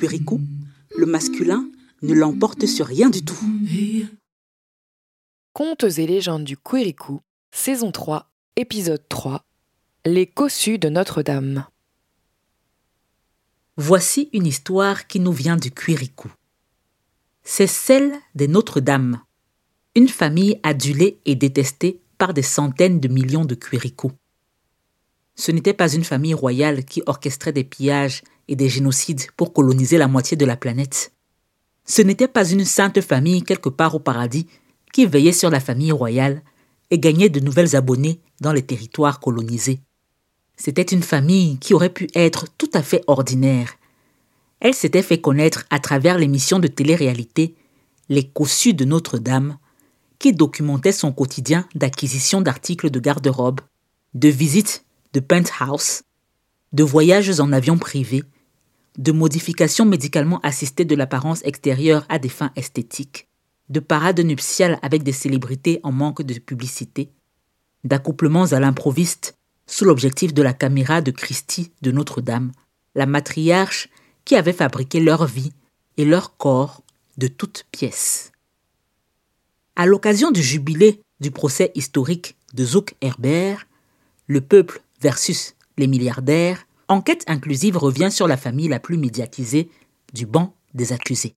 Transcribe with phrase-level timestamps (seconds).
[0.00, 1.68] le masculin
[2.02, 3.38] ne l'emporte sur rien du tout.
[5.52, 7.20] Contes et légendes du Quirikou,
[7.50, 9.44] saison 3, épisode 3
[10.04, 11.66] Les cossus de Notre-Dame.
[13.76, 16.30] Voici une histoire qui nous vient du Quirikou.
[17.42, 19.20] C'est celle des Notre-Dame,
[19.94, 24.12] une famille adulée et détestée par des centaines de millions de Quirikou.
[25.34, 29.98] Ce n'était pas une famille royale qui orchestrait des pillages et des génocides pour coloniser
[29.98, 31.12] la moitié de la planète.
[31.84, 34.46] Ce n'était pas une sainte famille quelque part au paradis
[34.92, 36.42] qui veillait sur la famille royale
[36.90, 39.80] et gagnait de nouvelles abonnés dans les territoires colonisés.
[40.56, 43.74] C'était une famille qui aurait pu être tout à fait ordinaire.
[44.60, 47.54] Elle s'était fait connaître à travers l'émission de télé-réalité
[48.08, 49.58] Les Cossus de Notre-Dame,
[50.18, 53.60] qui documentait son quotidien d'acquisition d'articles de garde-robe,
[54.14, 56.02] de visites de penthouse,
[56.72, 58.24] de voyages en avion privé,
[58.98, 63.28] de modifications médicalement assistées de l'apparence extérieure à des fins esthétiques,
[63.68, 67.12] de parades nuptiales avec des célébrités en manque de publicité,
[67.84, 69.36] d'accouplements à l'improviste
[69.66, 72.52] sous l'objectif de la caméra de Christie de Notre-Dame,
[72.94, 73.88] la matriarche
[74.24, 75.52] qui avait fabriqué leur vie
[75.96, 76.82] et leur corps
[77.18, 78.32] de toutes pièces.
[79.76, 83.66] À l'occasion du jubilé du procès historique de Zouk Herbert,
[84.26, 89.68] le peuple versus les milliardaires, Enquête inclusive revient sur la famille la plus médiatisée
[90.14, 91.34] du banc des accusés.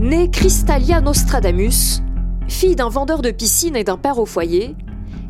[0.00, 2.00] Née Crystalia Nostradamus,
[2.48, 4.74] fille d'un vendeur de piscine et d'un père au foyer,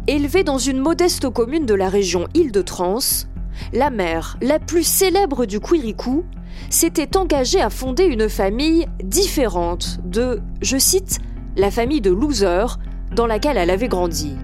[0.07, 3.27] élevée dans une modeste commune de la région Île-de-Trans,
[3.73, 6.25] la mère, la plus célèbre du Quirikou,
[6.71, 11.19] s'était engagée à fonder une famille différente de, je cite,
[11.57, 12.79] la famille de losers
[13.17, 14.37] dans laquelle elle avait grandi.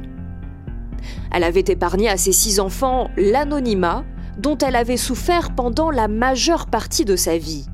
[1.31, 4.05] Elle avait épargné à ses six enfants l'anonymat
[4.39, 7.67] dont elle avait souffert pendant la majeure partie de sa vie.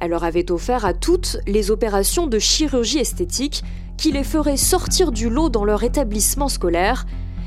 [0.00, 3.64] Elle leur avait offert à toutes les opérations de chirurgie esthétique
[3.96, 7.04] qui les feraient sortir du lot dans leur établissement scolaire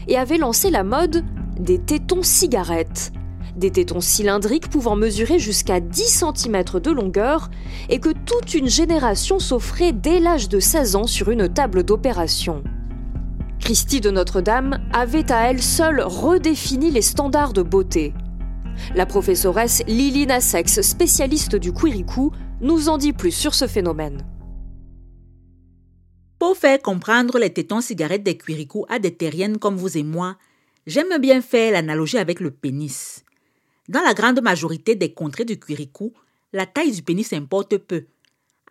[0.07, 1.23] et avait lancé la mode
[1.57, 3.11] des tétons cigarettes.
[3.55, 7.49] Des tétons cylindriques pouvant mesurer jusqu'à 10 cm de longueur
[7.89, 12.63] et que toute une génération s'offrait dès l'âge de 16 ans sur une table d'opération.
[13.71, 18.13] Christie de Notre-Dame avait à elle seule redéfini les standards de beauté.
[18.95, 24.27] La professoresse Lily Nassex, spécialiste du Quirikou, nous en dit plus sur ce phénomène.
[26.37, 30.35] Pour faire comprendre les tétons cigarettes des Quirikou à des terriennes comme vous et moi,
[30.85, 33.23] j'aime bien faire l'analogie avec le pénis.
[33.87, 36.11] Dans la grande majorité des contrées du Quirikou,
[36.51, 38.03] la taille du pénis importe peu.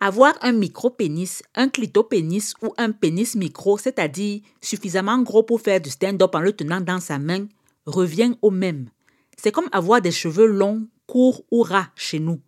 [0.03, 5.91] Avoir un micro-pénis, un clitopénis ou un pénis micro, c'est-à-dire suffisamment gros pour faire du
[5.91, 7.45] stand-up en le tenant dans sa main,
[7.85, 8.89] revient au même.
[9.37, 12.41] C'est comme avoir des cheveux longs, courts ou ras chez nous.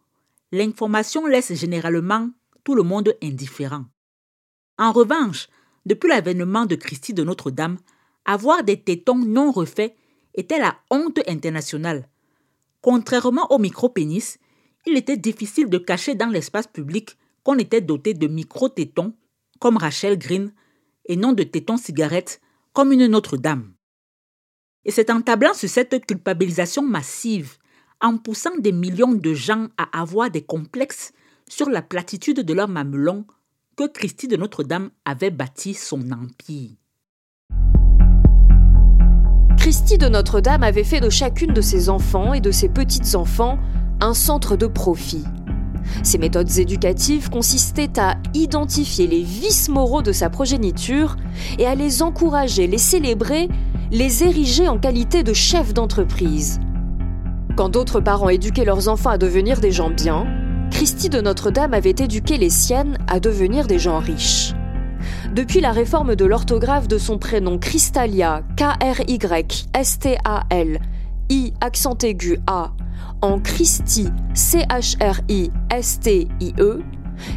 [0.51, 2.31] L'information laisse généralement
[2.63, 3.85] tout le monde indifférent.
[4.79, 5.47] En revanche,
[5.85, 7.77] depuis l'avènement de Christie de Notre-Dame,
[8.25, 9.95] avoir des tétons non refaits
[10.33, 12.09] était la honte internationale.
[12.81, 14.39] Contrairement au micro-pénis,
[14.87, 19.13] il était difficile de cacher dans l'espace public qu'on était doté de micro-tétons,
[19.59, 20.51] comme Rachel Green,
[21.05, 22.41] et non de tétons cigarettes,
[22.73, 23.73] comme une Notre-Dame.
[24.85, 27.57] Et c'est en tablant sur cette culpabilisation massive,
[28.01, 31.13] en poussant des millions de gens à avoir des complexes
[31.47, 33.25] sur la platitude de leur mamelon,
[33.77, 36.71] que Christie de Notre-Dame avait bâti son empire.
[39.57, 43.57] Christie de Notre-Dame avait fait de chacune de ses enfants et de ses petits-enfants
[44.01, 45.23] un centre de profit.
[46.03, 51.17] Ses méthodes éducatives consistaient à identifier les vices moraux de sa progéniture
[51.59, 53.49] et à les encourager, les célébrer,
[53.91, 56.59] les ériger en qualité de chefs d'entreprise.
[57.55, 60.25] Quand d'autres parents éduquaient leurs enfants à devenir des gens bien,
[60.71, 64.53] Christie de Notre-Dame avait éduqué les siennes à devenir des gens riches.
[65.33, 69.19] Depuis la réforme de l'orthographe de son prénom Crystalia, K-R-Y-S-T-A-L,
[71.29, 72.73] I accent aigu A,
[73.23, 74.81] en Christie, C-H-R-I-S-T-I-E,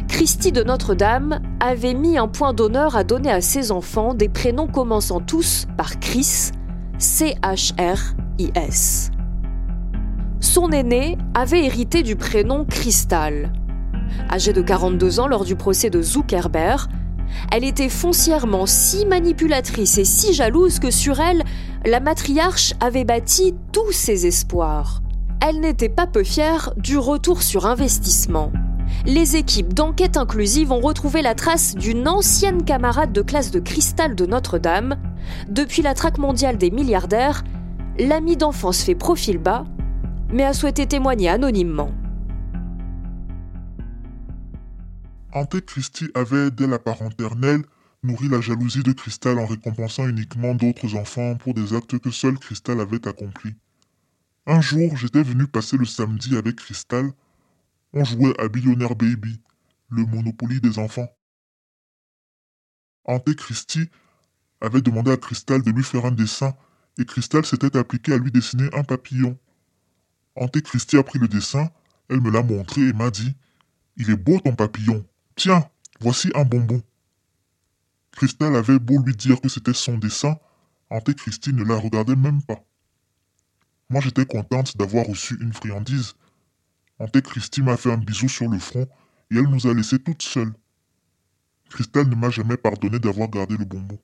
[0.09, 4.67] Christie de Notre-Dame avait mis un point d'honneur à donner à ses enfants des prénoms
[4.67, 6.51] commençant tous par Chris,
[6.97, 7.71] C-H-R-I-S.
[10.41, 13.53] son aînée avait hérité du prénom Cristal.
[14.29, 16.89] Âgée de 42 ans lors du procès de Zuckerberg,
[17.53, 21.45] elle était foncièrement si manipulatrice et si jalouse que sur elle,
[21.85, 25.01] la matriarche avait bâti tous ses espoirs.
[25.39, 28.51] Elle n'était pas peu fière du retour sur investissement.
[29.05, 34.15] Les équipes d'enquête inclusive ont retrouvé la trace d'une ancienne camarade de classe de cristal
[34.15, 34.97] de Notre-Dame.
[35.47, 37.43] Depuis la traque mondiale des milliardaires,
[37.99, 39.65] l'ami d'enfance fait profil bas,
[40.33, 41.91] mais a souhaité témoigner anonymement.
[45.33, 47.61] Ante Christie avait, dès la parenternelle,
[48.01, 52.39] nourri la jalousie de Cristal en récompensant uniquement d'autres enfants pour des actes que seul
[52.39, 53.53] Cristal avait accomplis.
[54.49, 57.11] Un jour, j'étais venu passer le samedi avec Cristal.
[57.91, 59.41] On jouait à Billionaire Baby,
[59.89, 61.09] le Monopoly des enfants.
[63.03, 63.89] Ante Christie
[64.61, 66.55] avait demandé à Cristal de lui faire un dessin
[66.97, 69.37] et Cristal s'était appliqué à lui dessiner un papillon.
[70.37, 71.69] Ante Christie a pris le dessin,
[72.09, 73.35] elle me l'a montré et m'a dit
[73.97, 75.05] Il est beau ton papillon.
[75.35, 75.69] Tiens,
[75.99, 76.81] voici un bonbon.
[78.13, 80.37] Cristal avait beau lui dire que c'était son dessin,
[80.89, 82.63] Ante Christie ne la regardait même pas.
[83.89, 86.15] Moi j'étais contente d'avoir reçu une friandise.
[86.99, 88.87] Ante Christie m'a fait un bisou sur le front
[89.31, 90.53] et elle nous a laissés toutes seules.
[91.69, 93.97] Cristal ne m'a jamais pardonné d'avoir gardé le bonbon.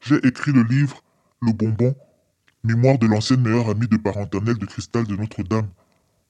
[0.00, 1.02] J'ai écrit le livre
[1.40, 1.94] Le bonbon,
[2.64, 5.68] mémoire de l'ancienne meilleure amie de parenternelle de Cristal de Notre-Dame.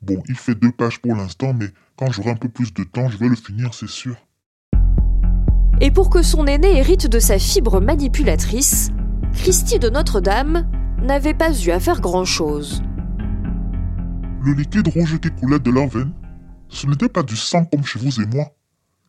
[0.00, 3.08] Bon, il fait deux pages pour l'instant, mais quand j'aurai un peu plus de temps,
[3.08, 4.16] je vais le finir, c'est sûr.
[5.80, 8.90] Et pour que son aîné hérite de sa fibre manipulatrice,
[9.34, 10.68] Christie de Notre-Dame
[11.02, 12.82] n'avait pas eu à faire grand-chose.
[14.44, 16.12] Le liquide rouge qui coulait de leurs veines,
[16.68, 18.46] ce n'était pas du sang comme chez vous et moi.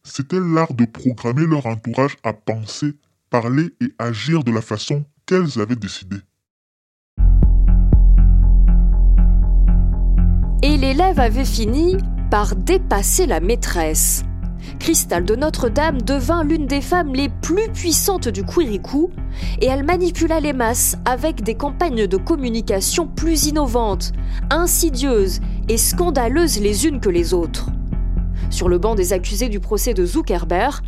[0.04, 2.94] C'était l'art de programmer leur entourage à penser,
[3.30, 6.18] parler et agir de la façon qu'elles avaient décidé.
[10.62, 11.98] Et l'élève avait fini
[12.30, 14.24] par dépasser la maîtresse.
[14.80, 19.12] Cristal de Notre-Dame devint l'une des femmes les plus puissantes du Quirikou
[19.62, 24.12] et elle manipula les masses avec des campagnes de communication plus innovantes,
[24.50, 25.40] insidieuses
[25.70, 27.70] et scandaleuses les unes que les autres.
[28.50, 30.84] Sur le banc des accusés du procès de Zuckerberg,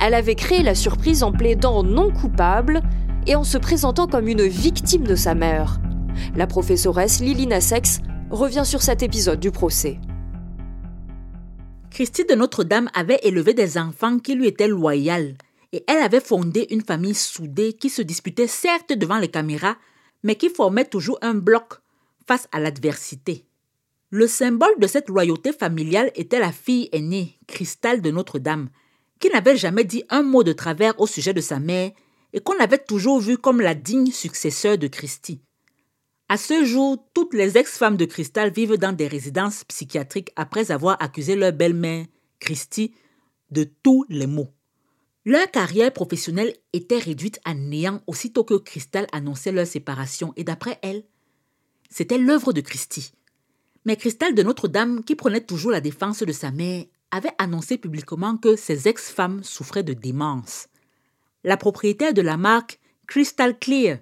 [0.00, 2.80] elle avait créé la surprise en plaidant non coupable
[3.26, 5.80] et en se présentant comme une victime de sa mère.
[6.36, 8.00] La professoresse Lilina Sex
[8.30, 9.98] revient sur cet épisode du procès.
[11.90, 15.34] Christie de Notre-Dame avait élevé des enfants qui lui étaient loyaux
[15.72, 19.76] et elle avait fondé une famille soudée qui se disputait certes devant les caméras,
[20.22, 21.74] mais qui formait toujours un bloc
[22.26, 23.44] face à l'adversité.
[24.10, 28.70] Le symbole de cette loyauté familiale était la fille aînée, Cristal de Notre-Dame,
[29.20, 31.90] qui n'avait jamais dit un mot de travers au sujet de sa mère
[32.32, 35.40] et qu'on avait toujours vue comme la digne successeur de Christie.
[36.32, 40.96] À ce jour, toutes les ex-femmes de Cristal vivent dans des résidences psychiatriques après avoir
[41.02, 42.06] accusé leur belle-mère,
[42.38, 42.94] Christie,
[43.50, 44.52] de tous les maux.
[45.24, 50.78] Leur carrière professionnelle était réduite à néant aussitôt que Cristal annonçait leur séparation et d'après
[50.82, 51.02] elle,
[51.90, 53.10] c'était l'œuvre de Christie.
[53.84, 58.36] Mais Cristal de Notre-Dame, qui prenait toujours la défense de sa mère, avait annoncé publiquement
[58.36, 60.68] que ses ex-femmes souffraient de démence.
[61.42, 63.98] La propriétaire de la marque Crystal Clear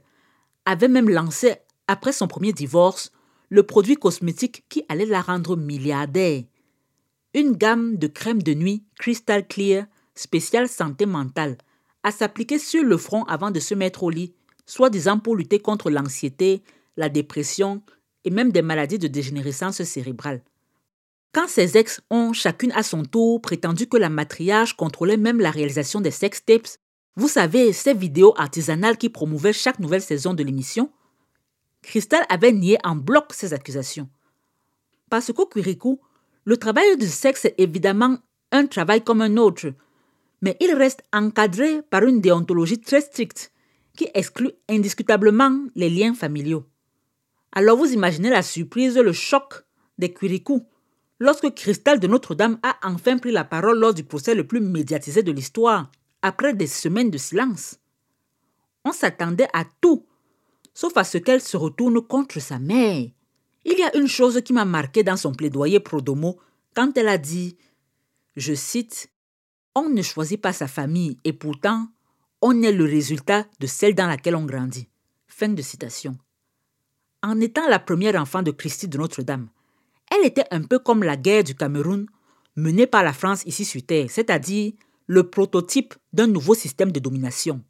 [0.66, 1.54] avait même lancé
[1.88, 3.10] après son premier divorce,
[3.48, 6.44] le produit cosmétique qui allait la rendre milliardaire.
[7.34, 11.56] Une gamme de crème de nuit Crystal Clear, spéciale santé mentale,
[12.02, 14.34] à s'appliquer sur le front avant de se mettre au lit,
[14.66, 16.62] soi-disant pour lutter contre l'anxiété,
[16.96, 17.82] la dépression
[18.24, 20.42] et même des maladies de dégénérescence cérébrale.
[21.32, 25.50] Quand ses ex ont chacune à son tour prétendu que la matriarche contrôlait même la
[25.50, 26.68] réalisation des sex tapes,
[27.16, 30.90] vous savez, ces vidéos artisanales qui promouvaient chaque nouvelle saison de l'émission,
[31.82, 34.08] Cristal avait nié en bloc ces accusations.
[35.10, 36.00] Parce qu'au Quirikou,
[36.44, 38.18] le travail du sexe est évidemment
[38.52, 39.72] un travail comme un autre,
[40.42, 43.52] mais il reste encadré par une déontologie très stricte
[43.96, 46.66] qui exclut indiscutablement les liens familiaux.
[47.52, 49.64] Alors vous imaginez la surprise, le choc
[49.98, 50.66] des Quirikou
[51.18, 55.22] lorsque Cristal de Notre-Dame a enfin pris la parole lors du procès le plus médiatisé
[55.22, 55.90] de l'histoire,
[56.22, 57.78] après des semaines de silence.
[58.84, 60.06] On s'attendait à tout
[60.78, 63.04] sauf à ce qu'elle se retourne contre sa mère.
[63.64, 66.38] Il y a une chose qui m'a marqué dans son plaidoyer pro domo
[66.72, 67.56] quand elle a dit,
[68.36, 69.10] je cite,
[69.74, 71.88] On ne choisit pas sa famille et pourtant,
[72.42, 74.86] on est le résultat de celle dans laquelle on grandit.
[75.26, 76.16] Fin de citation.
[77.24, 79.48] En étant la première enfant de Christie de Notre-Dame,
[80.12, 82.06] elle était un peu comme la guerre du Cameroun
[82.54, 84.74] menée par la France ici sur Terre, c'est-à-dire
[85.08, 87.64] le prototype d'un nouveau système de domination.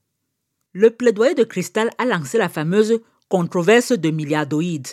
[0.72, 4.88] Le plaidoyer de Cristal a lancé la fameuse controverse de milliardoïdes,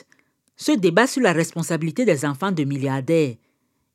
[0.55, 3.35] ce débat sur la responsabilité des enfants de milliardaires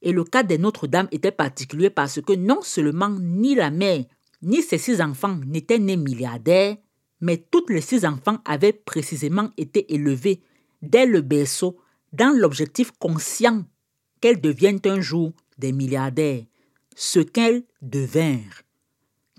[0.03, 4.05] et le cas de Notre-Dame était particulier parce que non seulement ni la mère
[4.43, 6.77] ni ses six enfants n'étaient nés milliardaires,
[7.21, 10.41] mais tous les six enfants avaient précisément été élevés
[10.81, 11.79] dès le berceau
[12.15, 13.65] dans l'objectif conscient
[14.21, 16.45] qu'elles deviennent un jour des milliardaires,
[16.97, 18.63] ce qu'elles devinrent.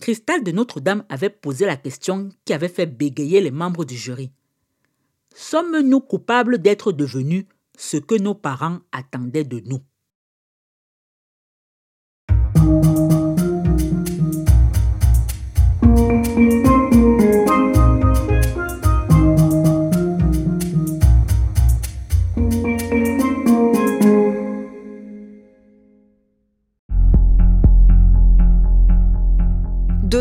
[0.01, 4.31] Cristal de Notre-Dame avait posé la question qui avait fait bégayer les membres du jury.
[5.35, 7.45] Sommes-nous coupables d'être devenus
[7.77, 9.79] ce que nos parents attendaient de nous?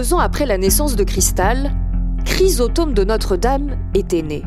[0.00, 1.72] Deux ans après la naissance de Cristal,
[2.24, 4.42] Chrysotome de Notre-Dame était né.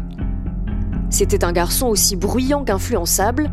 [1.12, 3.52] C'était un garçon aussi bruyant qu'influençable,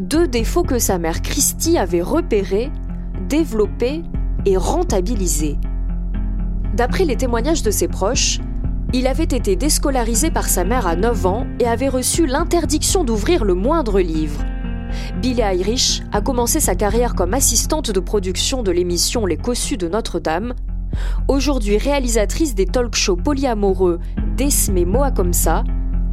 [0.00, 2.72] deux défauts que sa mère Christie avait repérés,
[3.28, 4.02] développés
[4.44, 5.56] et rentabilisés.
[6.74, 8.40] D'après les témoignages de ses proches,
[8.92, 13.44] il avait été déscolarisé par sa mère à 9 ans et avait reçu l'interdiction d'ouvrir
[13.44, 14.44] le moindre livre.
[15.22, 19.86] Billie Irish a commencé sa carrière comme assistante de production de l'émission Les Cossus de
[19.86, 20.52] Notre-Dame
[21.28, 23.98] Aujourd'hui réalisatrice des talk-shows polyamoureux
[24.36, 25.64] Desme Moa comme ça,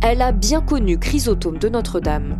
[0.01, 2.37] elle a bien connu Chrysotome de Notre-Dame.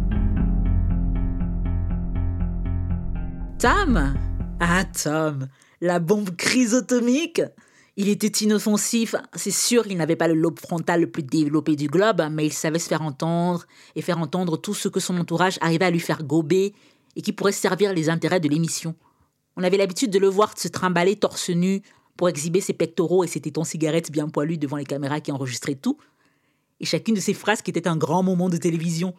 [3.59, 4.13] Tom
[4.59, 5.47] Ah, Tom,
[5.81, 7.41] la bombe chrysotomique
[7.95, 11.87] il était inoffensif, c'est sûr qu'il n'avait pas le lobe frontal le plus développé du
[11.87, 15.59] globe, mais il savait se faire entendre et faire entendre tout ce que son entourage
[15.61, 16.73] arrivait à lui faire gober
[17.15, 18.95] et qui pourrait servir les intérêts de l'émission.
[19.57, 21.83] On avait l'habitude de le voir se trimballer torse nu
[22.17, 25.75] pour exhiber ses pectoraux et ses tétons cigarettes bien poilus devant les caméras qui enregistraient
[25.75, 25.97] tout.
[26.79, 29.13] Et chacune de ces phrases qui était un grand moment de télévision.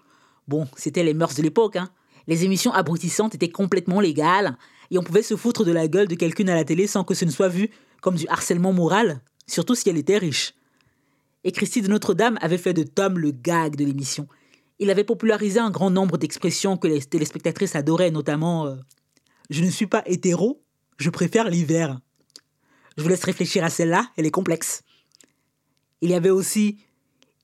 [0.48, 1.90] Bon, c'était les mœurs de l'époque, hein.
[2.26, 4.56] Les émissions abrutissantes étaient complètement légales,
[4.90, 7.14] et on pouvait se foutre de la gueule de quelqu'un à la télé sans que
[7.14, 7.70] ce ne soit vu
[8.00, 10.54] comme du harcèlement moral, surtout si elle était riche.
[11.44, 14.28] Et Christy de Notre-Dame avait fait de Tom le gag de l'émission.
[14.78, 18.76] Il avait popularisé un grand nombre d'expressions que les téléspectatrices adoraient, notamment euh,
[19.50, 20.62] Je ne suis pas hétéro,
[20.96, 22.00] je préfère l'hiver.
[22.96, 24.82] Je vous laisse réfléchir à celle-là, elle est complexe.
[26.00, 26.78] Il y avait aussi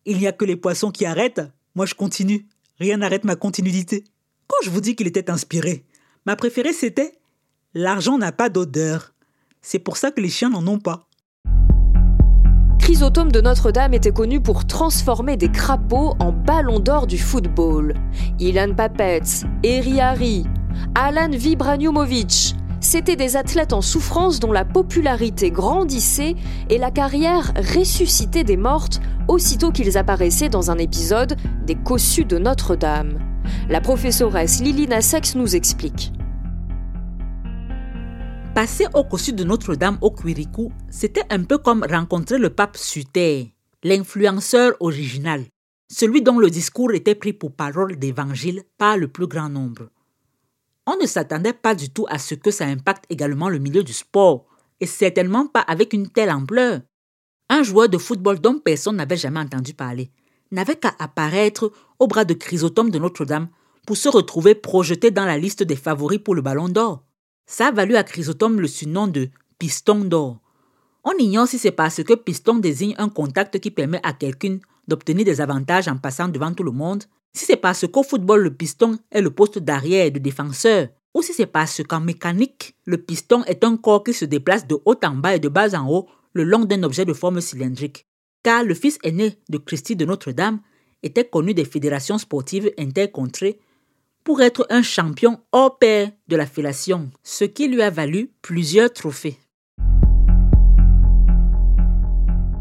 [0.07, 1.43] Il n'y a que les poissons qui arrêtent,
[1.75, 2.47] moi je continue.
[2.79, 4.05] Rien n'arrête ma continuité.
[4.47, 5.85] Quand je vous dis qu'il était inspiré,
[6.27, 7.13] ma préférée c'était
[7.75, 9.15] L'argent n'a pas d'odeur.
[9.63, 11.07] C'est pour ça que les chiens n'en ont pas.
[12.81, 17.95] Chrysotome de Notre-Dame était connu pour transformer des crapauds en ballons d'or du football.
[18.41, 20.45] Ilan Papets, Eri Hari,
[20.97, 26.35] Alan Vibraniumovic, c'étaient des athlètes en souffrance dont la popularité grandissait
[26.69, 32.39] et la carrière ressuscitait des mortes aussitôt qu'ils apparaissaient dans un épisode des Cossus de
[32.39, 33.19] Notre-Dame.
[33.69, 36.13] La professoresse Lilina Sex nous explique.
[38.55, 43.55] Passer au Cossus de Notre-Dame au Quirico, c'était un peu comme rencontrer le pape Suter,
[43.85, 45.45] l'influenceur original,
[45.91, 49.89] celui dont le discours était pris pour parole d'évangile par le plus grand nombre.
[50.87, 53.93] On ne s'attendait pas du tout à ce que ça impacte également le milieu du
[53.93, 54.47] sport,
[54.81, 56.81] et certainement pas avec une telle ampleur.
[57.49, 60.11] Un joueur de football dont personne n'avait jamais entendu parler
[60.53, 63.49] n'avait qu'à apparaître au bras de Chrysotome de Notre-Dame
[63.87, 67.05] pour se retrouver projeté dans la liste des favoris pour le ballon d'or.
[67.47, 70.41] Ça a valu à Chrysotome le surnom de piston d'or.
[71.05, 75.25] On ignore si c'est parce que piston désigne un contact qui permet à quelqu'un d'obtenir
[75.25, 78.99] des avantages en passant devant tout le monde, si c'est parce qu'au football, le piston
[79.11, 83.65] est le poste d'arrière de défenseur, ou si c'est parce qu'en mécanique, le piston est
[83.65, 86.45] un corps qui se déplace de haut en bas et de bas en haut le
[86.45, 88.07] long d'un objet de forme cylindrique.
[88.43, 90.61] Car le fils aîné de Christie de Notre-Dame
[91.03, 93.59] était connu des fédérations sportives intercontrées
[94.25, 98.93] pour être un champion hors pair de la fellation, ce qui lui a valu plusieurs
[98.93, 99.39] trophées.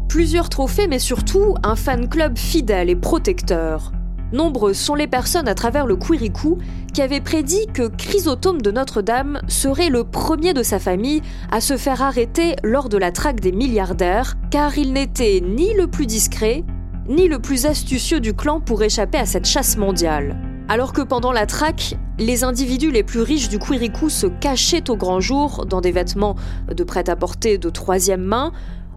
[0.08, 3.92] Plusieurs trophées, mais surtout un fan club fidèle et protecteur.
[4.32, 6.58] Nombreuses sont les personnes à travers le Quirikou
[6.94, 11.76] qui avaient prédit que Chrysotome de Notre-Dame serait le premier de sa famille à se
[11.76, 16.62] faire arrêter lors de la traque des milliardaires, car il n'était ni le plus discret,
[17.08, 20.36] ni le plus astucieux du clan pour échapper à cette chasse mondiale.
[20.68, 24.96] Alors que pendant la traque, les individus les plus riches du Quirikou se cachaient au
[24.96, 26.36] grand jour dans des vêtements
[26.68, 28.52] de prêt-à-porter de troisième main,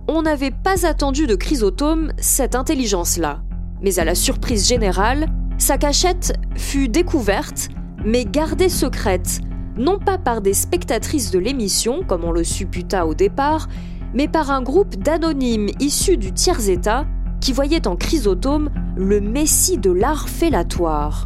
[0.07, 3.41] on n'avait pas attendu de Chrysotome cette intelligence-là.
[3.83, 7.69] Mais à la surprise générale, sa cachette fut découverte,
[8.05, 9.41] mais gardée secrète,
[9.77, 13.67] non pas par des spectatrices de l'émission, comme on le supputa au départ,
[14.13, 17.05] mais par un groupe d'anonymes issus du tiers-état
[17.41, 21.25] qui voyaient en Chrysotome le messie de l'art fellatoire.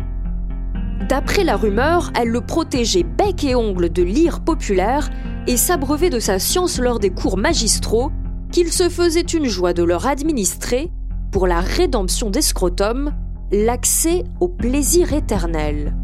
[1.10, 5.10] D'après la rumeur, elle le protégeait bec et ongle de l'ire populaire
[5.46, 8.12] et s'abreuvait de sa science lors des cours magistraux
[8.52, 10.90] qu'il se faisait une joie de leur administrer
[11.38, 13.14] pour la rédemption des scrotums,
[13.52, 15.96] l'accès au plaisir éternel.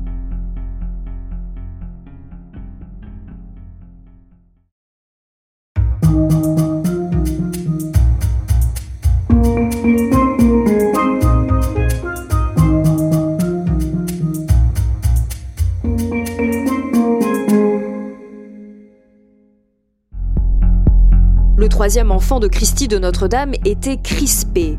[21.58, 24.78] Le troisième enfant de Christie de Notre-Dame était Crispé.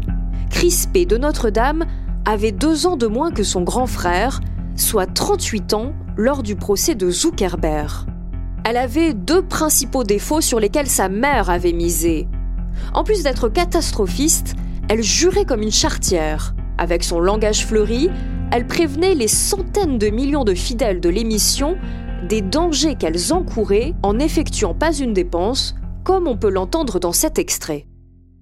[0.55, 1.85] Crispé de Notre-Dame
[2.25, 4.41] avait deux ans de moins que son grand frère,
[4.77, 8.07] soit 38 ans lors du procès de Zuckerberg.
[8.65, 12.29] Elle avait deux principaux défauts sur lesquels sa mère avait misé.
[12.95, 14.55] En plus d'être catastrophiste,
[14.89, 16.55] elle jurait comme une chartière.
[16.79, 18.09] Avec son langage fleuri,
[18.53, 21.77] elle prévenait les centaines de millions de fidèles de l'émission
[22.29, 27.41] des dangers qu'elles encouraient en n'effectuant pas une dépense comme on peut l'entendre dans cet
[27.41, 27.87] extrait.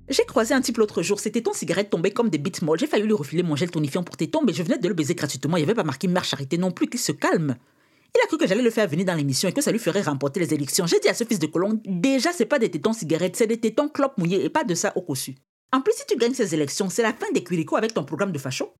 [0.09, 2.79] J'ai croisé un type l'autre jour, ses tétons cigarettes tombaient comme des bits molles.
[2.79, 5.15] J'ai failli lui refiler mon gel tonifiant pour tétons, mais je venais de le baiser
[5.15, 5.57] gratuitement.
[5.57, 7.57] Il n'y avait pas marqué mère charité non plus, qu'il se calme.
[8.15, 10.03] Il a cru que j'allais le faire venir dans l'émission et que ça lui ferait
[10.03, 10.87] remporter les élections.
[10.87, 13.59] J'ai dit à ce fils de colon, déjà c'est pas des tétons cigarettes, c'est des
[13.59, 15.37] tétons clopes mouillés et pas de ça au cossu.
[15.73, 18.33] En plus, si tu gagnes ces élections, c'est la fin des cuiricots avec ton programme
[18.33, 18.75] de facho.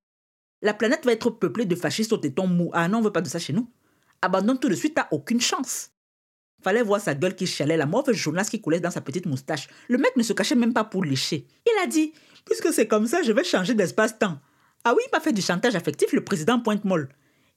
[0.61, 2.71] La planète va être peuplée de fascistes aux tétons mous.
[2.75, 3.71] Ah non, on veut pas de ça chez nous.
[4.21, 5.92] Abandonne tout de suite, t'as aucune chance.
[6.63, 9.69] Fallait voir sa gueule qui chialait, la mauvaise journal qui coulait dans sa petite moustache.
[9.89, 11.47] Le mec ne se cachait même pas pour lécher.
[11.67, 12.13] Il a dit
[12.45, 14.39] Puisque c'est comme ça, je vais changer d'espace-temps.
[14.85, 17.09] Ah oui, il m'a fait du chantage affectif, le président Pointe-Molle.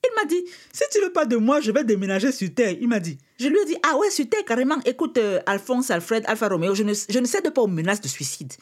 [0.04, 2.76] Il m'a dit Si tu veux pas de moi, je vais déménager sur Terre.
[2.80, 4.78] Il m'a dit Je lui ai dit Ah ouais, sur Terre, carrément.
[4.86, 8.08] Écoute, euh, Alphonse, Alfred, Alpha Romeo, je ne, je ne cède pas aux menaces de
[8.08, 8.54] suicide.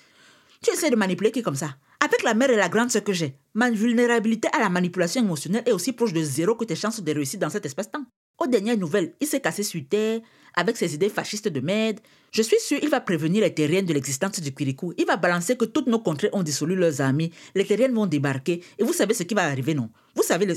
[0.61, 1.75] Tu essaies de manipuler qui comme ça?
[2.03, 5.63] Avec la mère et la grande sœur que j'ai, ma vulnérabilité à la manipulation émotionnelle
[5.65, 8.03] est aussi proche de zéro que tes chances de réussir dans cet espace-temps.
[8.39, 10.19] Aux dernières nouvelles, il s'est cassé sur terre
[10.53, 12.01] avec ses idées fascistes de merde.
[12.31, 14.93] Je suis sûr il va prévenir les terriens de l'existence du Quirikou.
[14.97, 17.31] Il va balancer que toutes nos contrées ont dissolu leurs amis.
[17.55, 18.61] Les terriens vont débarquer.
[18.77, 19.89] Et vous savez ce qui va arriver, non?
[20.13, 20.55] Vous savez le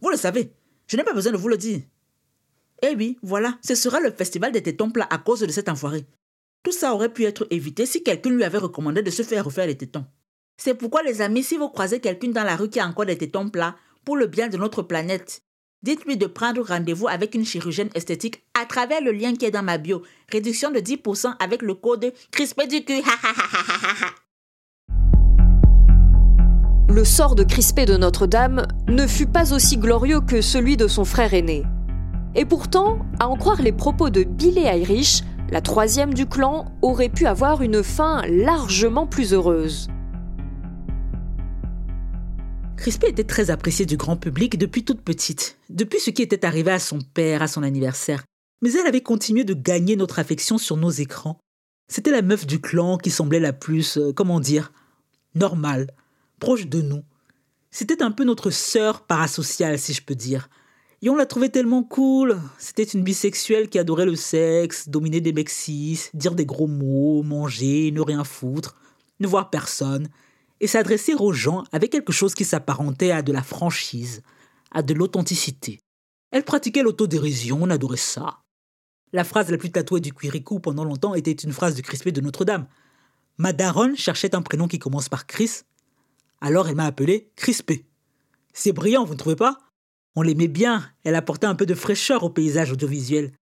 [0.00, 0.50] Vous le savez.
[0.88, 1.78] Je n'ai pas besoin de vous le dire.
[2.82, 6.06] Eh oui, voilà, ce sera le festival des tétons plats à cause de cet enfoiré.
[6.64, 9.68] Tout ça aurait pu être évité si quelqu'un lui avait recommandé de se faire refaire
[9.68, 10.04] les tétons.
[10.60, 13.16] C'est pourquoi, les amis, si vous croisez quelqu'un dans la rue qui a encore des
[13.16, 15.42] tétons plats, pour le bien de notre planète,
[15.84, 19.62] Dites-lui de prendre rendez-vous avec une chirurgienne esthétique à travers le lien qui est dans
[19.62, 20.02] ma bio.
[20.28, 23.00] Réduction de 10% avec le code crispé du cul.
[26.88, 31.04] le sort de Crispé de Notre-Dame ne fut pas aussi glorieux que celui de son
[31.04, 31.62] frère aîné.
[32.34, 37.08] Et pourtant, à en croire les propos de Billy Irish, la troisième du clan aurait
[37.08, 39.88] pu avoir une fin largement plus heureuse.
[42.78, 46.70] Crispé était très appréciée du grand public depuis toute petite, depuis ce qui était arrivé
[46.70, 48.22] à son père à son anniversaire.
[48.62, 51.40] Mais elle avait continué de gagner notre affection sur nos écrans.
[51.88, 54.72] C'était la meuf du clan qui semblait la plus, euh, comment dire,
[55.34, 55.88] normale,
[56.38, 57.02] proche de nous.
[57.72, 60.48] C'était un peu notre sœur parasociale, si je peux dire.
[61.02, 62.38] Et on la trouvait tellement cool.
[62.58, 65.50] C'était une bisexuelle qui adorait le sexe, dominer des mecs
[66.14, 68.76] dire des gros mots, manger, ne rien foutre,
[69.18, 70.08] ne voir personne
[70.60, 74.22] et s'adresser aux gens avec quelque chose qui s'apparentait à de la franchise,
[74.70, 75.80] à de l'authenticité.
[76.30, 78.40] Elle pratiquait l'autodérision, on adorait ça.
[79.12, 82.20] La phrase la plus tatouée du Quirikou pendant longtemps était une phrase de Crispé de
[82.20, 82.66] Notre-Dame.
[83.38, 83.52] Ma
[83.94, 85.62] cherchait un prénom qui commence par Chris,
[86.40, 87.86] alors elle m'a appelé Crispé.
[88.52, 89.58] C'est brillant, vous ne trouvez pas?
[90.16, 93.32] On l'aimait bien, elle apportait un peu de fraîcheur au paysage audiovisuel.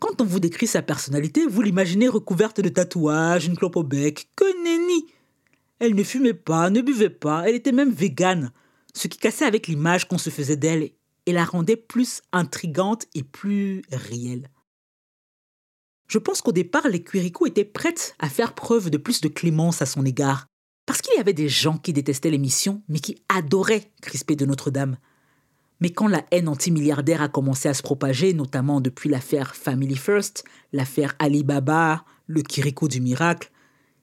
[0.00, 4.28] Quand on vous décrit sa personnalité, vous l'imaginez recouverte de tatouages, une clope au bec,
[4.36, 5.06] que nenni
[5.84, 8.52] elle ne fumait pas, ne buvait pas, elle était même végane,
[8.94, 10.90] ce qui cassait avec l'image qu'on se faisait d'elle
[11.26, 14.50] et la rendait plus intrigante et plus réelle.
[16.06, 19.80] Je pense qu'au départ, les Quirico étaient prêtes à faire preuve de plus de clémence
[19.82, 20.46] à son égard,
[20.86, 24.98] parce qu'il y avait des gens qui détestaient l'émission, mais qui adoraient Crispé de Notre-Dame.
[25.80, 30.44] Mais quand la haine antimilliardaire a commencé à se propager, notamment depuis l'affaire Family First,
[30.72, 33.50] l'affaire Alibaba, le Quirico du miracle,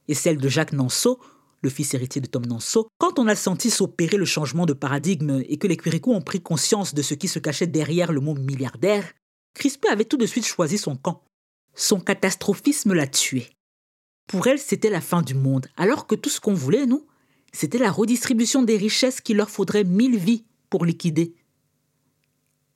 [0.08, 1.20] et celle de Jacques Nanceau,
[1.62, 5.44] le fils héritier de Tom Nanso, quand on a senti s'opérer le changement de paradigme
[5.48, 8.34] et que les Quirico ont pris conscience de ce qui se cachait derrière le mot
[8.34, 9.14] milliardaire,
[9.54, 11.24] Crispé avait tout de suite choisi son camp.
[11.76, 13.50] Son catastrophisme l'a tué.
[14.28, 17.06] Pour elle, c'était la fin du monde, alors que tout ce qu'on voulait, nous,
[17.54, 21.36] c'était la redistribution des richesses qu'il leur faudrait mille vies pour liquider.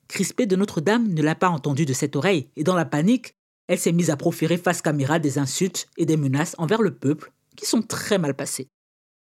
[0.08, 3.34] Crispé de Notre-Dame ne l'a pas entendu de cette oreille, et dans la panique,
[3.68, 7.32] elle s'est mise à proférer face caméra des insultes et des menaces envers le peuple,
[7.56, 8.68] qui sont très mal passées.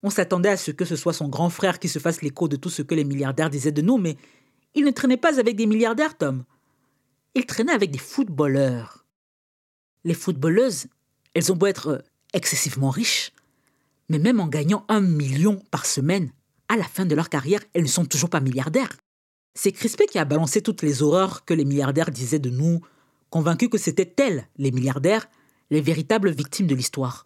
[0.03, 2.57] On s'attendait à ce que ce soit son grand frère qui se fasse l'écho de
[2.57, 4.17] tout ce que les milliardaires disaient de nous, mais
[4.75, 6.43] il ne traînait pas avec des milliardaires, Tom.
[7.35, 9.05] Il traînait avec des footballeurs.
[10.03, 10.87] Les footballeuses,
[11.33, 11.99] elles ont beau être euh,
[12.33, 13.31] excessivement riches,
[14.09, 16.31] mais même en gagnant un million par semaine,
[16.67, 18.97] à la fin de leur carrière, elles ne sont toujours pas milliardaires.
[19.55, 22.81] C'est Crispé qui a balancé toutes les horreurs que les milliardaires disaient de nous,
[23.29, 25.27] convaincu que c'était elles, les milliardaires,
[25.69, 27.25] les véritables victimes de l'histoire.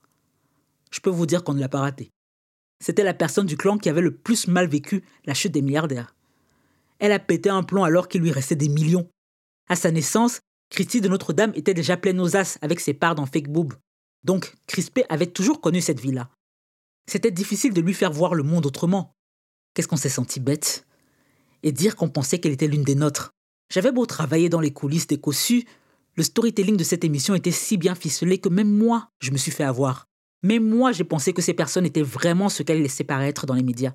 [0.91, 2.11] Je peux vous dire qu'on ne l'a pas raté.
[2.83, 6.15] C'était la personne du clan qui avait le plus mal vécu la chute des milliardaires.
[6.99, 9.09] Elle a pété un plomb alors qu'il lui restait des millions.
[9.69, 13.25] À sa naissance, Christy de Notre-Dame était déjà pleine aux as avec ses parts dans
[13.25, 13.73] Fake Boob.
[14.23, 16.29] Donc, Crispé avait toujours connu cette vie-là.
[17.09, 19.13] C'était difficile de lui faire voir le monde autrement.
[19.73, 20.85] Qu'est-ce qu'on s'est senti bête?
[21.63, 23.31] Et dire qu'on pensait qu'elle était l'une des nôtres.
[23.71, 25.65] J'avais beau travailler dans les coulisses des cossus,
[26.17, 29.51] le storytelling de cette émission était si bien ficelé que même moi, je me suis
[29.51, 30.07] fait avoir.
[30.43, 33.63] Même moi, j'ai pensé que ces personnes étaient vraiment ce qu'elles laissaient paraître dans les
[33.63, 33.93] médias.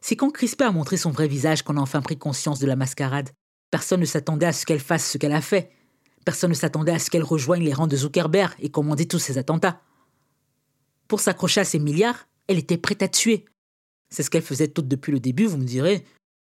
[0.00, 2.76] C'est quand Crispé a montré son vrai visage qu'on a enfin pris conscience de la
[2.76, 3.30] mascarade.
[3.70, 5.70] Personne ne s'attendait à ce qu'elle fasse ce qu'elle a fait.
[6.24, 9.38] Personne ne s'attendait à ce qu'elle rejoigne les rangs de Zuckerberg et commandait tous ses
[9.38, 9.80] attentats.
[11.08, 13.44] Pour s'accrocher à ses milliards, elle était prête à tuer.
[14.08, 16.04] C'est ce qu'elle faisait toute depuis le début, vous me direz.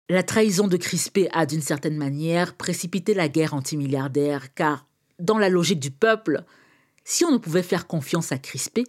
[0.09, 4.87] La trahison de Crispé a, d'une certaine manière, précipité la guerre anti-milliardaire, car,
[5.19, 6.43] dans la logique du peuple,
[7.03, 8.85] si on ne pouvait faire confiance à Crispé,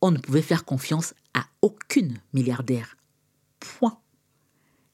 [0.00, 2.96] on ne pouvait faire confiance à aucune milliardaire.
[3.58, 3.98] Point.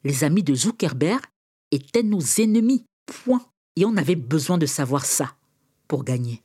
[0.04, 1.22] Les amis de Zuckerberg
[1.70, 2.84] étaient nos ennemis.
[3.06, 3.44] Point.
[3.76, 5.34] Et on avait besoin de savoir ça
[5.88, 6.42] pour gagner.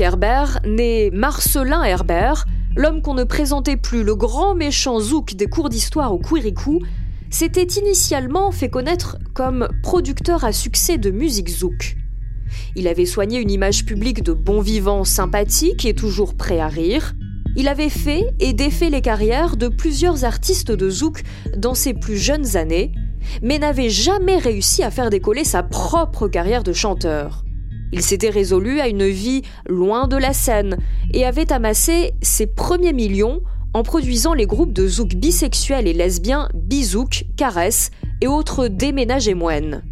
[0.00, 5.68] Zuckerberg, né Marcelin Herbert, l'homme qu'on ne présentait plus, le grand méchant Zouk des cours
[5.68, 6.80] d'histoire au Quirikou,
[7.28, 11.98] s'était initialement fait connaître comme producteur à succès de musique zouk.
[12.76, 17.12] Il avait soigné une image publique de bon vivant sympathique et toujours prêt à rire.
[17.54, 21.24] Il avait fait et défait les carrières de plusieurs artistes de zouk
[21.58, 22.92] dans ses plus jeunes années,
[23.42, 27.44] mais n'avait jamais réussi à faire décoller sa propre carrière de chanteur.
[27.92, 30.76] Il s'était résolu à une vie loin de la scène
[31.12, 33.40] et avait amassé ses premiers millions
[33.74, 39.34] en produisant les groupes de zouk bisexuels et lesbiens Bizouk, Caresse et autres déménages et
[39.34, 39.82] moines.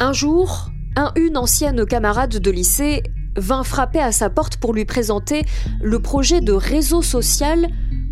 [0.00, 3.02] Un jour, un une ancienne camarade de lycée
[3.36, 5.42] vint frapper à sa porte pour lui présenter
[5.82, 7.68] le projet de réseau social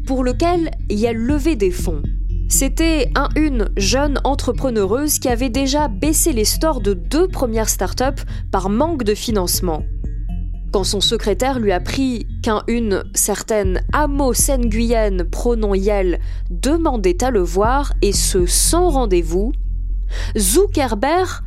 [0.06, 2.02] pour lequel il y a levé des fonds.
[2.48, 8.22] C'était un une jeune entrepreneureuse qui avait déjà baissé les stores de deux premières startups
[8.52, 9.82] par manque de financement.
[10.72, 17.40] Quand son secrétaire lui apprit qu'un une certaine Amo Nguyen, pronom Yel, demandait à le
[17.40, 19.52] voir et ce sans rendez-vous,
[20.38, 21.42] Zuckerberg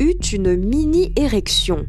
[0.00, 1.86] eut une mini-érection.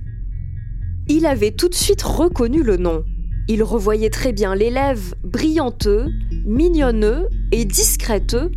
[1.09, 3.03] Il avait tout de suite reconnu le nom.
[3.47, 6.07] Il revoyait très bien l'élève brillanteux,
[6.45, 8.51] mignonneux et discréteux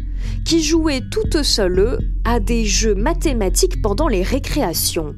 [0.45, 5.15] qui jouait toute seule à des jeux mathématiques pendant les récréations.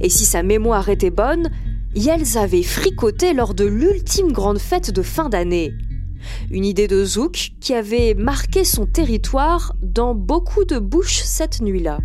[0.00, 1.50] Et si sa mémoire était bonne,
[1.94, 5.74] Yels avait fricoté lors de l'ultime grande fête de fin d'année.
[6.50, 11.98] Une idée de Zouk qui avait marqué son territoire dans beaucoup de bouches cette nuit-là.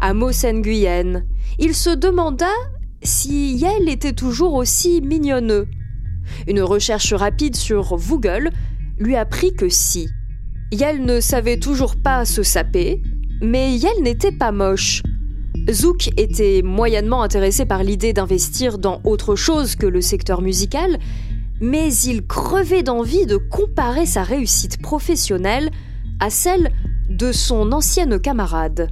[0.00, 1.26] À Mosen-Guyenne,
[1.58, 2.48] il se demanda
[3.02, 5.66] si Yel était toujours aussi mignonneux.
[6.46, 8.50] Une recherche rapide sur Google
[8.98, 10.08] lui apprit que si.
[10.72, 13.00] Yel ne savait toujours pas se saper,
[13.40, 15.02] mais Yel n'était pas moche.
[15.70, 20.98] Zouk était moyennement intéressé par l'idée d'investir dans autre chose que le secteur musical,
[21.60, 25.70] mais il crevait d'envie de comparer sa réussite professionnelle
[26.20, 26.72] à celle
[27.08, 28.90] de son ancienne camarade.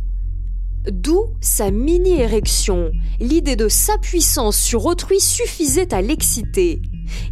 [0.90, 2.92] D'où sa mini-érection.
[3.20, 6.81] L'idée de sa puissance sur autrui suffisait à l'exciter.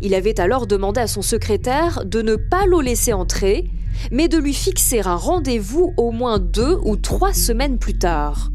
[0.00, 3.70] Il avait alors demandé à son secrétaire de ne pas le laisser entrer,
[4.10, 8.50] mais de lui fixer un rendez-vous au moins deux ou trois semaines plus tard.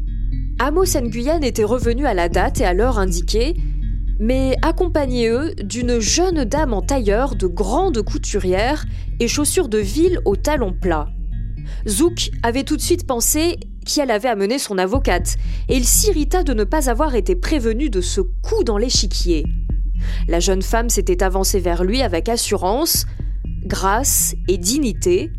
[0.58, 3.56] Amos Nguyen était revenu à la date et à l'heure indiquée,
[4.18, 8.84] mais accompagné d'une jeune dame en tailleur de grande couturière
[9.18, 11.08] et chaussures de ville aux talons plats.
[11.88, 15.36] Zouk avait tout de suite pensé qu'elle avait amené son avocate,
[15.68, 19.44] et il s'irrita de ne pas avoir été prévenu de ce coup dans l'échiquier.
[20.28, 23.06] La jeune femme s'était avancée vers lui avec assurance,
[23.64, 25.30] grâce et dignité,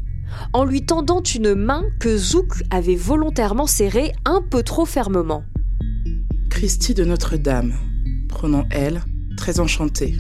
[0.54, 5.44] en lui tendant une main que Zouk avait volontairement serrée un peu trop fermement.
[6.50, 7.74] Christie de Notre-Dame,
[8.30, 9.02] prenant elle,
[9.38, 10.16] très enchantée.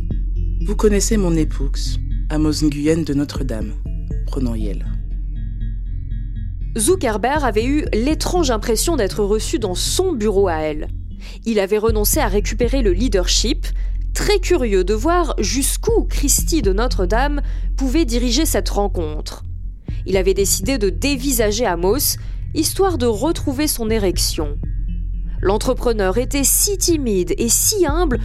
[0.65, 1.99] Vous connaissez mon épouse,
[2.29, 3.73] Amos Nguyen de Notre-Dame,
[4.25, 4.85] prenant Yel.
[6.77, 10.87] Zuckerberg avait eu l'étrange impression d'être reçu dans son bureau à elle.
[11.45, 13.67] Il avait renoncé à récupérer le leadership,
[14.13, 17.41] très curieux de voir jusqu'où Christie de Notre-Dame
[17.77, 19.43] pouvait diriger cette rencontre.
[20.05, 22.17] Il avait décidé de dévisager Amos,
[22.53, 24.57] histoire de retrouver son érection.
[25.41, 28.19] L'entrepreneur était si timide et si humble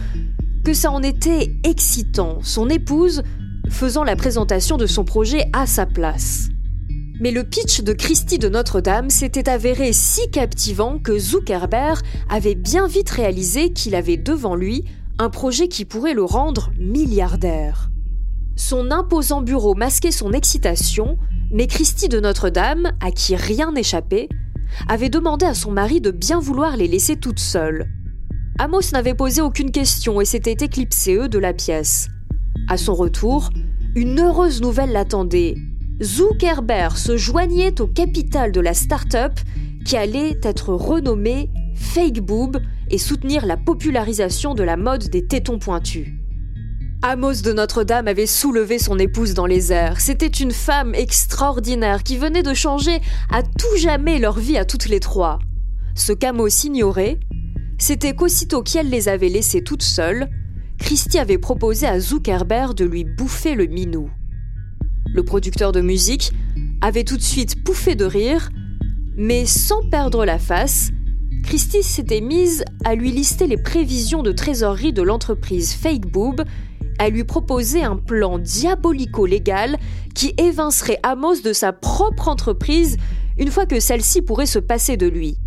[0.63, 3.23] que ça en était excitant, son épouse
[3.69, 6.49] faisant la présentation de son projet à sa place.
[7.19, 12.87] Mais le pitch de Christie de Notre-Dame s'était avéré si captivant que Zuckerberg avait bien
[12.87, 14.85] vite réalisé qu'il avait devant lui
[15.19, 17.89] un projet qui pourrait le rendre milliardaire.
[18.55, 21.17] Son imposant bureau masquait son excitation,
[21.51, 24.29] mais Christie de Notre-Dame, à qui rien n'échappait,
[24.87, 27.87] avait demandé à son mari de bien vouloir les laisser toutes seules.
[28.59, 32.07] Amos n'avait posé aucune question et s'était éclipsé de la pièce.
[32.67, 33.49] À son retour,
[33.95, 35.55] une heureuse nouvelle l'attendait.
[36.01, 39.33] Zuckerberg se joignait au capital de la start-up
[39.85, 42.57] qui allait être renommée Fake Boob
[42.89, 46.07] et soutenir la popularisation de la mode des tétons pointus.
[47.03, 50.01] Amos de Notre-Dame avait soulevé son épouse dans les airs.
[50.01, 54.89] C'était une femme extraordinaire qui venait de changer à tout jamais leur vie à toutes
[54.89, 55.37] les trois.
[55.93, 57.19] Ce qu'Amos ignorait,
[57.77, 60.27] c'était qu'aussitôt qu'elle les avait laissées toutes seules,
[60.79, 64.09] Christie avait proposé à Zuckerberg de lui bouffer le minou.
[65.13, 66.31] Le producteur de musique
[66.81, 68.49] avait tout de suite pouffé de rire,
[69.15, 70.89] mais sans perdre la face,
[71.47, 76.43] Christie s'était mise à lui lister les prévisions de trésorerie de l'entreprise Fake Boob,
[76.99, 79.77] à lui proposer un plan diabolico-légal
[80.13, 82.97] qui évincerait Amos de sa propre entreprise
[83.37, 85.37] une fois que celle-ci pourrait se passer de lui.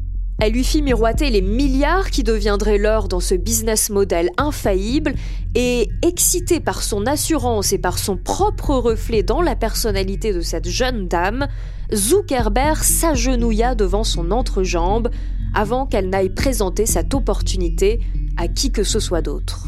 [0.40, 5.12] Elle lui fit miroiter les milliards qui deviendraient leurs dans ce business model infaillible
[5.54, 10.66] et, excité par son assurance et par son propre reflet dans la personnalité de cette
[10.66, 11.46] jeune dame,
[11.92, 15.10] Zuckerberg s'agenouilla devant son entrejambe
[15.54, 18.00] avant qu'elle n'aille présenter cette opportunité
[18.36, 19.66] à qui que ce soit d'autre.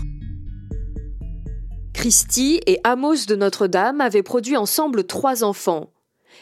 [1.93, 5.91] Christie et Amos de Notre-Dame avaient produit ensemble trois enfants.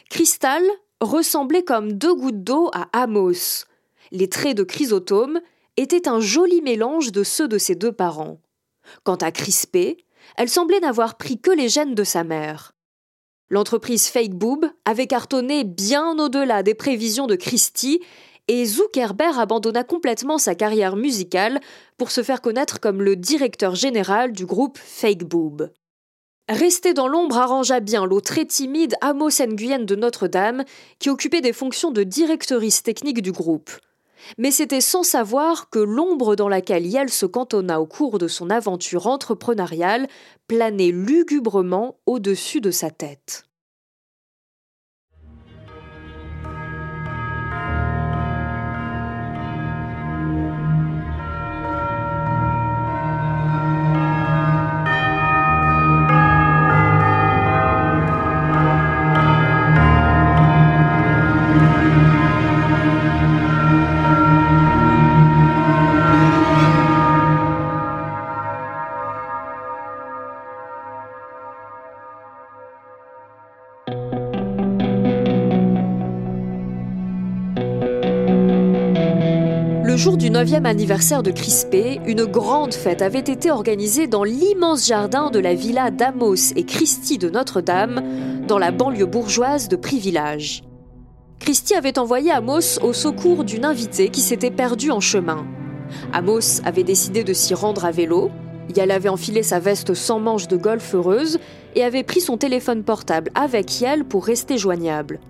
[0.09, 0.63] Crystal
[1.01, 3.65] ressemblait comme deux gouttes d'eau à Amos
[4.13, 5.41] les traits de Chrysotome
[5.77, 8.41] étaient un joli mélange de ceux de ses deux parents.
[9.05, 10.05] Quant à Crispé,
[10.37, 12.73] elle semblait n'avoir pris que les gènes de sa mère.
[13.49, 18.01] L'entreprise Fake Boob avait cartonné bien au-delà des prévisions de Christie
[18.51, 21.61] et Zuckerberg abandonna complètement sa carrière musicale
[21.97, 25.71] pour se faire connaître comme le directeur général du groupe Fake Boob.
[26.49, 30.65] Rester dans l'ombre arrangea bien l'eau très timide Amos Nguyen de Notre-Dame,
[30.99, 33.71] qui occupait des fonctions de directrice technique du groupe
[34.37, 38.51] mais c'était sans savoir que l'ombre dans laquelle Yale se cantonna au cours de son
[38.51, 40.09] aventure entrepreneuriale
[40.47, 43.45] planait lugubrement au-dessus de sa tête.
[80.41, 85.53] 9e anniversaire de Crispé, une grande fête avait été organisée dans l'immense jardin de la
[85.53, 90.63] villa d'Amos et Christie de Notre-Dame, dans la banlieue bourgeoise de Privillage.
[91.41, 95.45] Christie avait envoyé Amos au secours d'une invitée qui s'était perdue en chemin.
[96.15, 98.31] Amos avait décidé de s'y rendre à vélo.
[98.75, 101.39] Yale avait enfilé sa veste sans manches de golf heureuse
[101.75, 105.21] et avait pris son téléphone portable avec Yale pour rester joignable.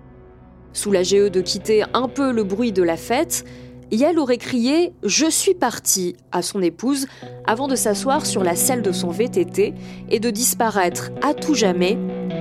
[0.71, 3.43] Soulagé eux de quitter un peu le bruit de la fête,
[3.91, 7.07] Yael aurait crié Je suis parti à son épouse
[7.45, 9.73] avant de s'asseoir sur la selle de son VTT
[10.09, 11.97] et de disparaître à tout jamais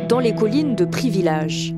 [0.08, 1.74] dans les collines de Privillage.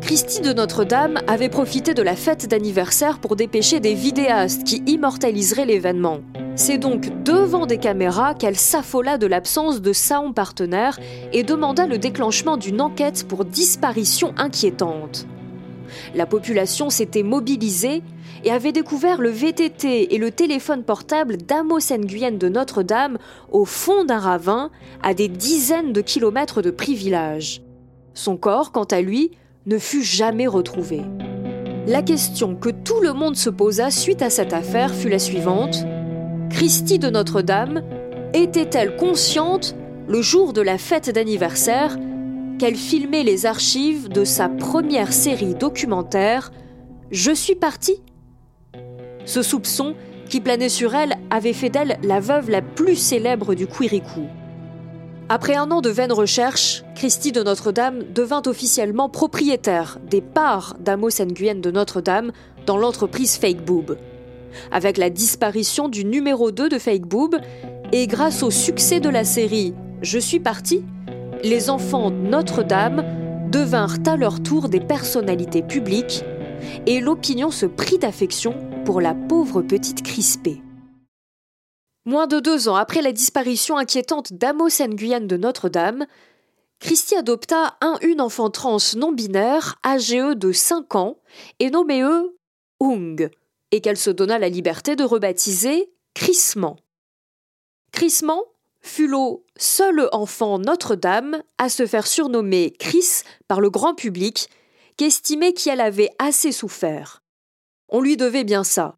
[0.00, 5.66] Christie de Notre-Dame avait profité de la fête d'anniversaire pour dépêcher des vidéastes qui immortaliseraient
[5.66, 6.20] l'événement.
[6.56, 10.98] C'est donc devant des caméras qu'elle s'affola de l'absence de Saon partenaire
[11.34, 15.26] et demanda le déclenchement d'une enquête pour disparition inquiétante.
[16.14, 18.02] La population s'était mobilisée
[18.44, 23.18] et avait découvert le VTT et le téléphone portable d'Amos Nguyen de Notre-Dame
[23.50, 24.70] au fond d'un ravin,
[25.02, 27.62] à des dizaines de kilomètres de Privillage.
[28.14, 29.32] Son corps, quant à lui,
[29.66, 31.02] ne fut jamais retrouvé.
[31.86, 35.84] La question que tout le monde se posa suite à cette affaire fut la suivante.
[36.50, 37.82] Christie de Notre-Dame
[38.34, 39.74] était-elle consciente,
[40.06, 41.96] le jour de la fête d'anniversaire,
[42.60, 46.52] qu'elle filmait les archives de sa première série documentaire
[47.10, 48.02] Je suis partie
[49.24, 49.94] Ce soupçon
[50.28, 54.26] qui planait sur elle avait fait d'elle la veuve la plus célèbre du Quirikou.
[55.30, 61.18] Après un an de vaines recherches, Christie de Notre-Dame devint officiellement propriétaire des parts d'Amos
[61.18, 62.30] Nguyen de Notre-Dame
[62.66, 63.96] dans l'entreprise Fake Boob.
[64.70, 67.36] Avec la disparition du numéro 2 de Fake Boob
[67.92, 70.84] et grâce au succès de la série Je suis parti,
[71.42, 76.22] les enfants Notre-Dame devinrent à leur tour des personnalités publiques
[76.86, 80.62] et l'opinion se prit d'affection pour la pauvre petite Crispée.
[82.04, 86.06] Moins de deux ans après la disparition inquiétante d'Amos Nguyen de Notre-Dame,
[86.78, 91.18] Christie adopta un une enfant trans non binaire âgé de 5 ans
[91.58, 92.36] et nommé eux
[92.80, 93.28] Hung,
[93.70, 96.76] et qu'elle se donna la liberté de rebaptiser Crissement.
[97.92, 98.44] Crissement
[98.80, 104.48] fut le seul enfant Notre-Dame à se faire surnommer Chris par le grand public,
[104.96, 107.22] qu'estimait qu'elle avait assez souffert.
[107.88, 108.96] On lui devait bien ça.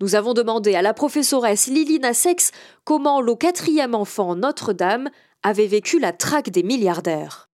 [0.00, 2.50] Nous avons demandé à la professoresse Lilina Sex
[2.84, 5.08] comment le quatrième enfant Notre-Dame
[5.42, 7.48] avait vécu la traque des milliardaires.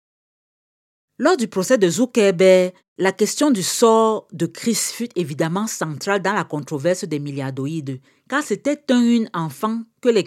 [1.18, 6.32] Lors du procès de Zuckerberg, la question du sort de Chris fut évidemment centrale dans
[6.32, 10.24] la controverse des milliardoïdes, car c'était un enfant que les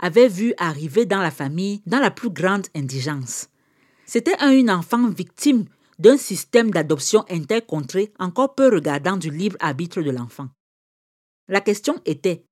[0.00, 3.48] avaient vu arriver dans la famille dans la plus grande indigence.
[4.06, 5.66] C'était un une enfant victime
[6.00, 10.48] d'un système d'adoption intercontré encore peu regardant du libre arbitre de l'enfant.
[11.46, 12.44] La question était,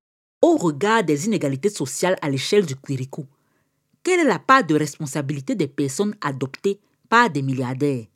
[0.43, 3.27] au regard des inégalités sociales à l'échelle du Quirikou,
[4.03, 8.07] quelle est la part de responsabilité des personnes adoptées par des milliardaires?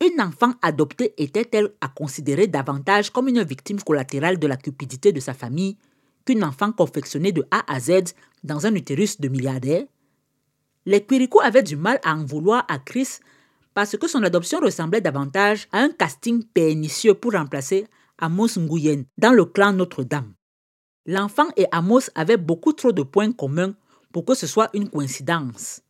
[0.00, 5.20] Une enfant adoptée était-elle à considérer davantage comme une victime collatérale de la cupidité de
[5.20, 5.76] sa famille
[6.42, 8.14] enfant confectionnée de A à Z
[8.44, 9.84] dans un utérus de milliardaires
[10.86, 13.18] Les Quirikou avaient du mal à en vouloir à Chris
[13.74, 17.86] parce que son adoption ressemblait davantage à un casting pernicieux pour remplacer
[18.18, 20.34] Amos Nguyen dans le clan Notre-Dame.
[21.06, 23.74] L'enfant et Amos avaient beaucoup trop de points communs
[24.12, 25.82] pour que ce soit une coïncidence.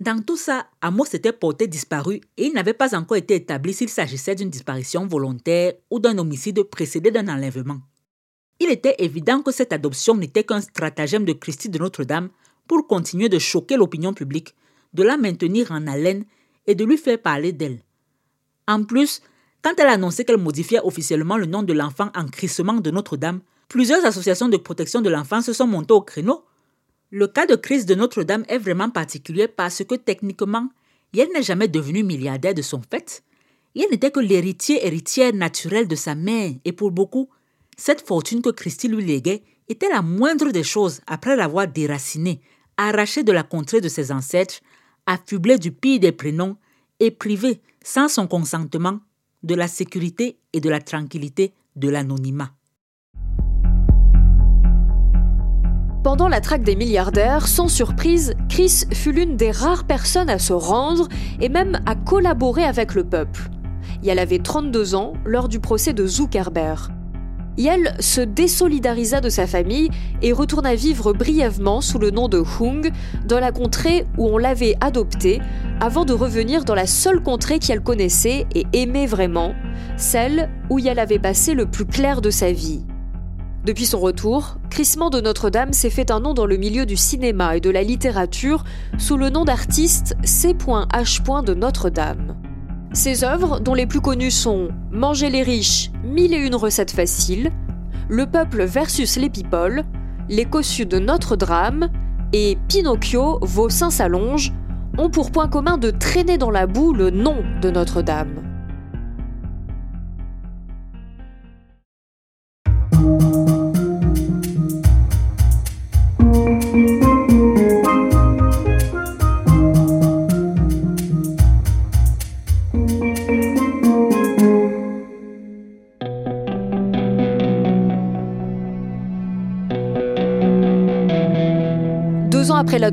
[0.00, 3.88] Dans tout ça, Amos s'était porté disparu et il n'avait pas encore été établi s'il
[3.88, 7.80] s'agissait d'une disparition volontaire ou d'un homicide précédé d'un enlèvement.
[8.60, 12.30] Il était évident que cette adoption n'était qu'un stratagème de Christie de Notre-Dame
[12.66, 14.54] pour continuer de choquer l'opinion publique,
[14.92, 16.24] de la maintenir en haleine
[16.66, 17.80] et de lui faire parler d'elle.
[18.66, 19.20] En plus,
[19.62, 23.40] quand elle a annoncé qu'elle modifiait officiellement le nom de l'enfant en crissement de Notre-Dame,
[23.68, 26.44] plusieurs associations de protection de l'enfant se sont montées au créneau.
[27.10, 30.68] Le cas de crise de Notre-Dame est vraiment particulier parce que techniquement,
[31.16, 33.22] elle n'est jamais devenue milliardaire de son fait.
[33.76, 37.28] Elle n'était que l'héritier héritière naturelle de sa mère et pour beaucoup,
[37.76, 42.40] cette fortune que Christie lui léguait était la moindre des choses après l'avoir déracinée,
[42.76, 44.60] arrachée de la contrée de ses ancêtres
[45.06, 46.56] affublé du pire des prénoms
[47.00, 49.00] et privé, sans son consentement,
[49.42, 52.52] de la sécurité et de la tranquillité de l'anonymat.
[56.02, 60.52] Pendant la traque des milliardaires, sans surprise, Chris fut l'une des rares personnes à se
[60.52, 61.08] rendre
[61.40, 63.48] et même à collaborer avec le peuple.
[64.02, 66.92] Et elle avait 32 ans lors du procès de Zuckerberg.
[67.56, 69.90] Yel se désolidarisa de sa famille
[70.22, 72.90] et retourna vivre brièvement sous le nom de Hung
[73.26, 75.40] dans la contrée où on l'avait adoptée
[75.80, 79.54] avant de revenir dans la seule contrée qu'elle connaissait et aimait vraiment,
[79.96, 82.84] celle où elle avait passé le plus clair de sa vie.
[83.64, 87.56] Depuis son retour, Crissement de Notre-Dame s'est fait un nom dans le milieu du cinéma
[87.56, 88.64] et de la littérature
[88.98, 91.44] sous le nom d'artiste C.H.
[91.44, 92.43] de Notre-Dame.
[92.94, 97.50] Ses œuvres, dont les plus connues sont Manger les riches, mille et une recettes faciles,
[98.08, 99.82] Le peuple versus les people,
[100.28, 101.88] Les cossus de notre drame
[102.32, 104.52] et Pinocchio, vos seins s'allongent,
[104.96, 108.43] ont pour point commun de traîner dans la boue le nom de Notre-Dame.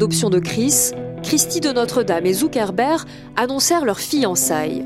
[0.07, 4.83] De Chris, Christie de Notre-Dame et Zuckerberg annoncèrent leur fiançailles.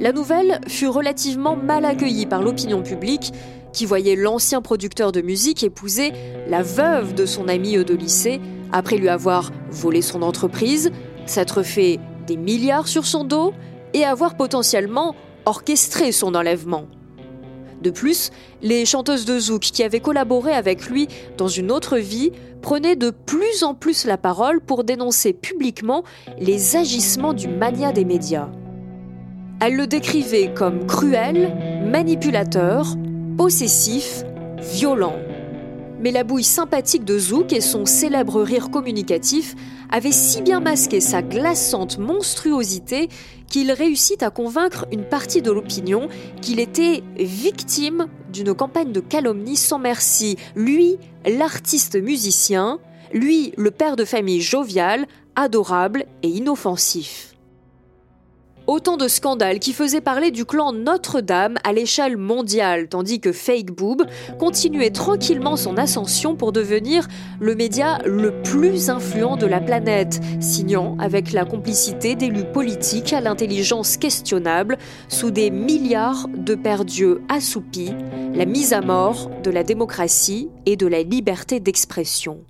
[0.00, 3.32] La nouvelle fut relativement mal accueillie par l'opinion publique,
[3.74, 6.12] qui voyait l'ancien producteur de musique épouser
[6.48, 8.40] la veuve de son ami de lycée,
[8.72, 10.90] après lui avoir volé son entreprise,
[11.26, 13.52] s'être fait des milliards sur son dos
[13.92, 16.86] et avoir potentiellement orchestré son enlèvement.
[17.82, 18.30] De plus,
[18.62, 23.10] les chanteuses de zouk qui avaient collaboré avec lui dans une autre vie prenaient de
[23.10, 26.02] plus en plus la parole pour dénoncer publiquement
[26.38, 28.48] les agissements du mania des médias.
[29.60, 31.54] Elles le décrivaient comme cruel,
[31.86, 32.96] manipulateur,
[33.36, 34.24] possessif,
[34.58, 35.16] violent.
[36.06, 39.56] Mais la bouille sympathique de Zouk et son célèbre rire communicatif
[39.90, 43.08] avaient si bien masqué sa glaçante monstruosité
[43.48, 46.08] qu'il réussit à convaincre une partie de l'opinion
[46.40, 50.36] qu'il était victime d'une campagne de calomnie sans merci.
[50.54, 50.96] Lui,
[51.26, 52.78] l'artiste musicien,
[53.12, 57.35] lui, le père de famille jovial, adorable et inoffensif.
[58.66, 63.70] Autant de scandales qui faisaient parler du clan Notre-Dame à l'échelle mondiale, tandis que Fake
[63.70, 64.02] Boob
[64.40, 67.06] continuait tranquillement son ascension pour devenir
[67.38, 73.20] le média le plus influent de la planète, signant avec la complicité d'élus politiques à
[73.20, 77.92] l'intelligence questionnable sous des milliards de perdus assoupis,
[78.34, 82.40] la mise à mort de la démocratie et de la liberté d'expression.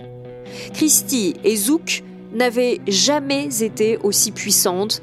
[0.73, 5.03] Christie et Zouk n'avaient jamais été aussi puissantes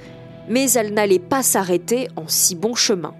[0.50, 3.14] mais elle n'allait pas s'arrêter en si bon chemin.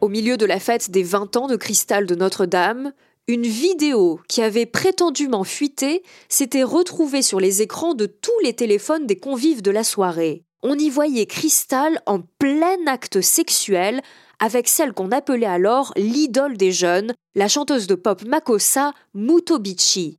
[0.00, 2.92] Au milieu de la fête des 20 ans de cristal de Notre-Dame,
[3.28, 9.06] une vidéo qui avait prétendument fuité s'était retrouvée sur les écrans de tous les téléphones
[9.06, 10.44] des convives de la soirée.
[10.64, 14.00] On y voyait Cristal en plein acte sexuel
[14.40, 20.18] avec celle qu'on appelait alors l'idole des jeunes, la chanteuse de pop Makossa Mutobichi.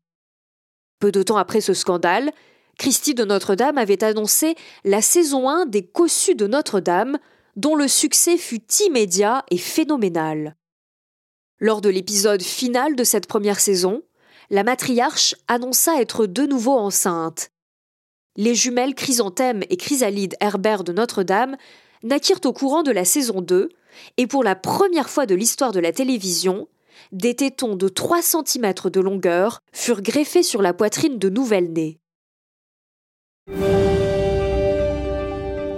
[0.99, 2.32] Peu de temps après ce scandale,
[2.78, 7.17] Christie de Notre-Dame avait annoncé la saison 1 des Cossus de Notre-Dame,
[7.55, 10.55] dont le succès fut immédiat et phénoménal.
[11.59, 14.01] Lors de l'épisode final de cette première saison,
[14.49, 17.51] la matriarche annonça être de nouveau enceinte.
[18.36, 21.55] Les jumelles Chrysanthème et Chrysalide Herbert de Notre-Dame
[22.01, 23.69] naquirent au courant de la saison 2,
[24.17, 26.67] et pour la première fois de l'histoire de la télévision,
[27.11, 31.99] des tétons de 3 cm de longueur furent greffés sur la poitrine de nouvelles-nées.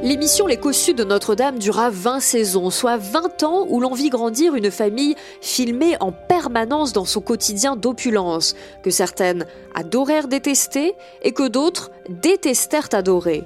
[0.05, 4.53] L'émission Les Cossus de Notre-Dame dura 20 saisons, soit 20 ans où l'on vit grandir
[4.53, 10.93] une famille filmée en permanence dans son quotidien d'opulence, que certaines adorèrent détester
[11.23, 13.45] et que d'autres détestèrent adorer.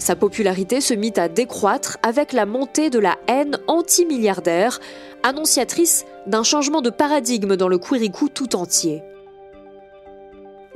[0.00, 4.80] Sa popularité se mit à décroître avec la montée de la haine anti-milliardaire,
[5.22, 9.04] annonciatrice d'un changement de paradigme dans le Quiriku tout entier.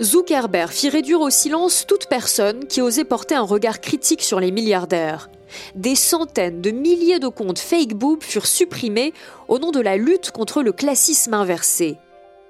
[0.02, 4.50] Zuckerberg fit réduire au silence toute personne qui osait porter un regard critique sur les
[4.50, 5.30] milliardaires.
[5.76, 9.12] Des centaines de milliers de comptes fake boob furent supprimés
[9.46, 11.98] au nom de la lutte contre le classisme inversé.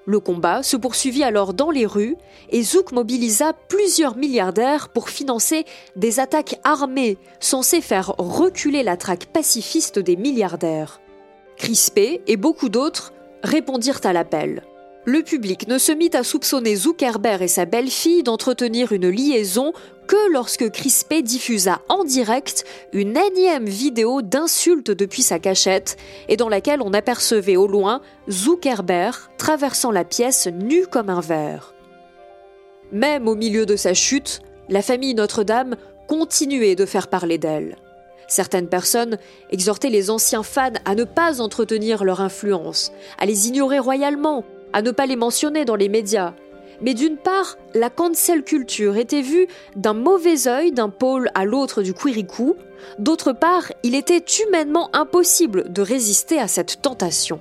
[0.07, 2.15] Le combat se poursuivit alors dans les rues
[2.49, 5.65] et Zouk mobilisa plusieurs milliardaires pour financer
[5.95, 10.99] des attaques armées censées faire reculer la traque pacifiste des milliardaires.
[11.57, 14.63] Crispé et beaucoup d'autres répondirent à l'appel
[15.05, 19.71] le public ne se mit à soupçonner Zuckerberg et sa belle-fille d'entretenir une liaison
[20.07, 25.97] que lorsque Crispé diffusa en direct une énième vidéo d'insultes depuis sa cachette
[26.27, 31.73] et dans laquelle on apercevait au loin Zuckerberg traversant la pièce nu comme un verre.
[32.91, 35.75] Même au milieu de sa chute, la famille Notre-Dame
[36.07, 37.77] continuait de faire parler d'elle.
[38.27, 39.19] Certaines personnes
[39.51, 44.43] exhortaient les anciens fans à ne pas entretenir leur influence, à les ignorer royalement
[44.75, 46.33] à ne pas les mentionner dans les médias.
[46.81, 49.47] Mais d'une part, la cancel culture était vue
[49.77, 52.55] d'un mauvais œil d'un pôle à l'autre du Quiriku,
[52.99, 57.39] d'autre part, il était humainement impossible de résister à cette tentation.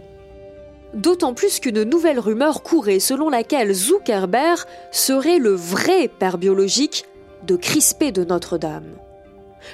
[0.95, 4.61] D'autant plus qu'une nouvelle rumeur courait selon laquelle Zuckerberg
[4.93, 7.05] serait le vrai père biologique
[7.43, 8.95] de Crispé de Notre-Dame.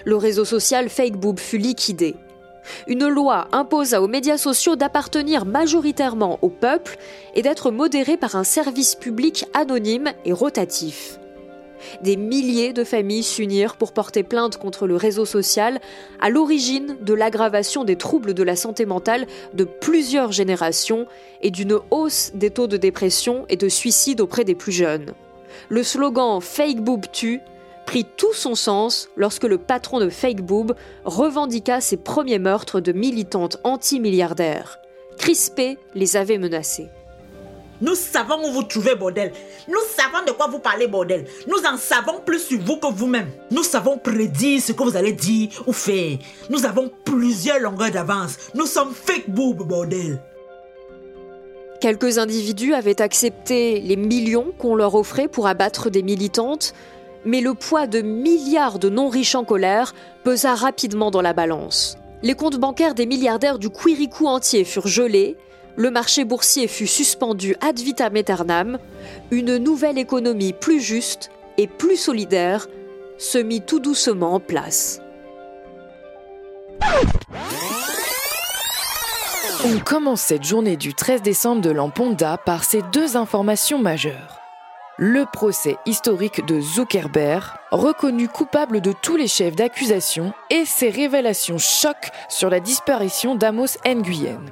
[0.06, 2.16] Le réseau social FakeBoob fut liquidé.
[2.86, 6.96] Une loi imposa aux médias sociaux d'appartenir majoritairement au peuple
[7.34, 11.18] et d'être modérés par un service public anonyme et rotatif.
[12.02, 15.80] Des milliers de familles s'unirent pour porter plainte contre le réseau social
[16.20, 21.06] à l'origine de l'aggravation des troubles de la santé mentale de plusieurs générations
[21.42, 25.12] et d'une hausse des taux de dépression et de suicide auprès des plus jeunes.
[25.68, 27.40] Le slogan Fake Boob tue
[27.90, 32.92] prit tout son sens lorsque le patron de Fake Boob revendiqua ses premiers meurtres de
[32.92, 34.78] militantes anti-milliardaires.
[35.18, 36.86] Crispé les avait menacées.
[37.80, 39.32] Nous savons où vous trouvez, bordel.
[39.66, 41.26] Nous savons de quoi vous parlez, bordel.
[41.48, 43.28] Nous en savons plus sur vous que vous-même.
[43.50, 46.16] Nous savons prédire ce que vous allez dire ou faire.
[46.48, 48.36] Nous avons plusieurs longueurs d'avance.
[48.54, 50.22] Nous sommes fake boob, bordel.
[51.80, 56.72] Quelques individus avaient accepté les millions qu'on leur offrait pour abattre des militantes,
[57.24, 59.94] mais le poids de milliards de non-riches en colère
[60.24, 61.96] pesa rapidement dans la balance.
[62.22, 65.36] Les comptes bancaires des milliardaires du Quiriku entier furent gelés,
[65.76, 68.78] le marché boursier fut suspendu ad vitam aeternam,
[69.30, 72.66] une nouvelle économie plus juste et plus solidaire
[73.18, 75.00] se mit tout doucement en place.
[79.64, 84.39] On commence cette journée du 13 décembre de Lamponda par ces deux informations majeures.
[85.02, 91.56] Le procès historique de Zuckerberg, reconnu coupable de tous les chefs d'accusation, et ses révélations
[91.56, 91.96] choc
[92.28, 94.42] sur la disparition d'Amos Nguyen.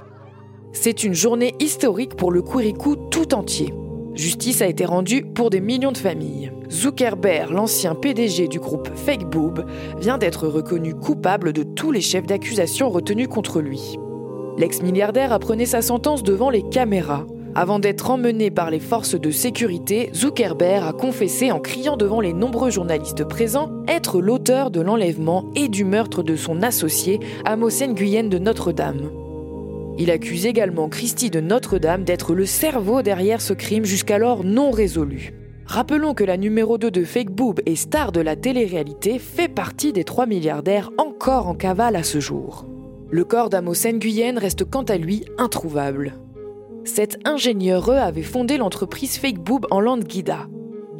[0.72, 3.74] C'est une journée historique pour le Kuriku tout entier.
[4.14, 6.50] Justice a été rendue pour des millions de familles.
[6.70, 9.66] Zuckerberg, l'ancien PDG du groupe FakeBoob,
[9.98, 13.98] vient d'être reconnu coupable de tous les chefs d'accusation retenus contre lui.
[14.56, 17.26] L'ex-milliardaire apprenait sa sentence devant les caméras.
[17.54, 22.32] Avant d'être emmené par les forces de sécurité, Zuckerberg a confessé en criant devant les
[22.32, 28.24] nombreux journalistes présents être l'auteur de l'enlèvement et du meurtre de son associé Amos Nguyen
[28.24, 29.10] de Notre-Dame.
[29.98, 35.34] Il accuse également Christie de Notre-Dame d'être le cerveau derrière ce crime jusqu'alors non résolu.
[35.66, 39.92] Rappelons que la numéro 2 de Fake Boob et star de la télé-réalité fait partie
[39.92, 42.64] des 3 milliardaires encore en cavale à ce jour.
[43.10, 46.14] Le corps d'Amos Nguyen reste quant à lui introuvable.
[46.88, 50.48] Cet ingénieur avait fondé l'entreprise Fake Boob en Landguida.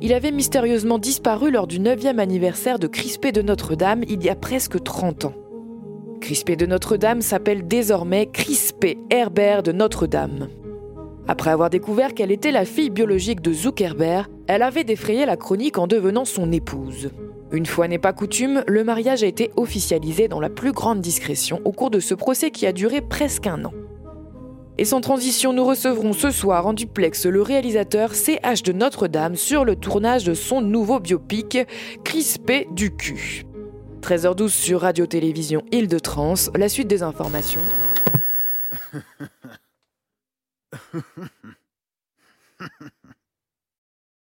[0.02, 4.36] Il avait mystérieusement disparu lors du 9e anniversaire de Crispé de Notre-Dame il y a
[4.36, 5.34] presque 30 ans.
[6.20, 10.48] Crispé de Notre-Dame s'appelle désormais Crispé Herbert de Notre-Dame.
[11.26, 15.78] Après avoir découvert qu'elle était la fille biologique de Zuckerberg, elle avait défrayé la chronique
[15.78, 17.10] en devenant son épouse.
[17.50, 21.62] Une fois n'est pas coutume, le mariage a été officialisé dans la plus grande discrétion
[21.64, 23.72] au cours de ce procès qui a duré presque un an.
[24.80, 29.64] Et sans transition, nous recevrons ce soir en duplex le réalisateur CH de Notre-Dame sur
[29.64, 31.58] le tournage de son nouveau biopic
[32.04, 33.42] Crispé du cul.
[34.02, 37.60] 13h12 sur Radio-Télévision Île-de-Trans, la suite des informations.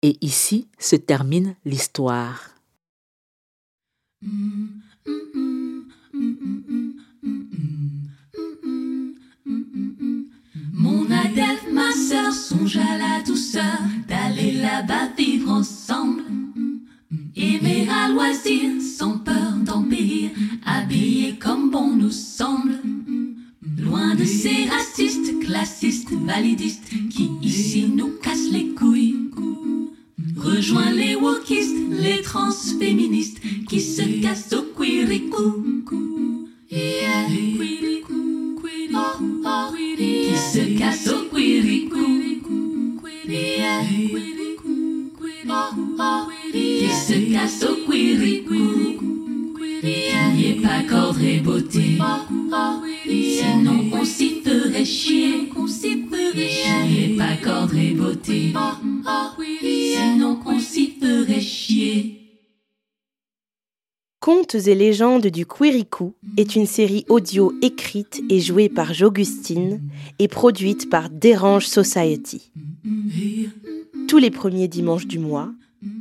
[0.04, 2.52] Et ici se termine l'histoire.
[4.22, 4.68] Mon
[5.06, 5.63] Adèle,
[11.72, 16.24] ma sœur, songe à la douceur d'aller là-bas vivre ensemble.
[17.36, 20.32] Aimer à loisir, sans peur d'empire,
[20.66, 22.80] habillé comme bon nous semble.
[23.78, 28.63] Loin de ces racistes, classistes, validistes, qui ici nous cassent les
[64.54, 69.82] Contes et légendes du Quirikou est une série audio écrite et jouée par J'Augustine
[70.20, 72.52] et produite par Dérange Society.
[74.08, 75.50] Tous les premiers dimanches du mois,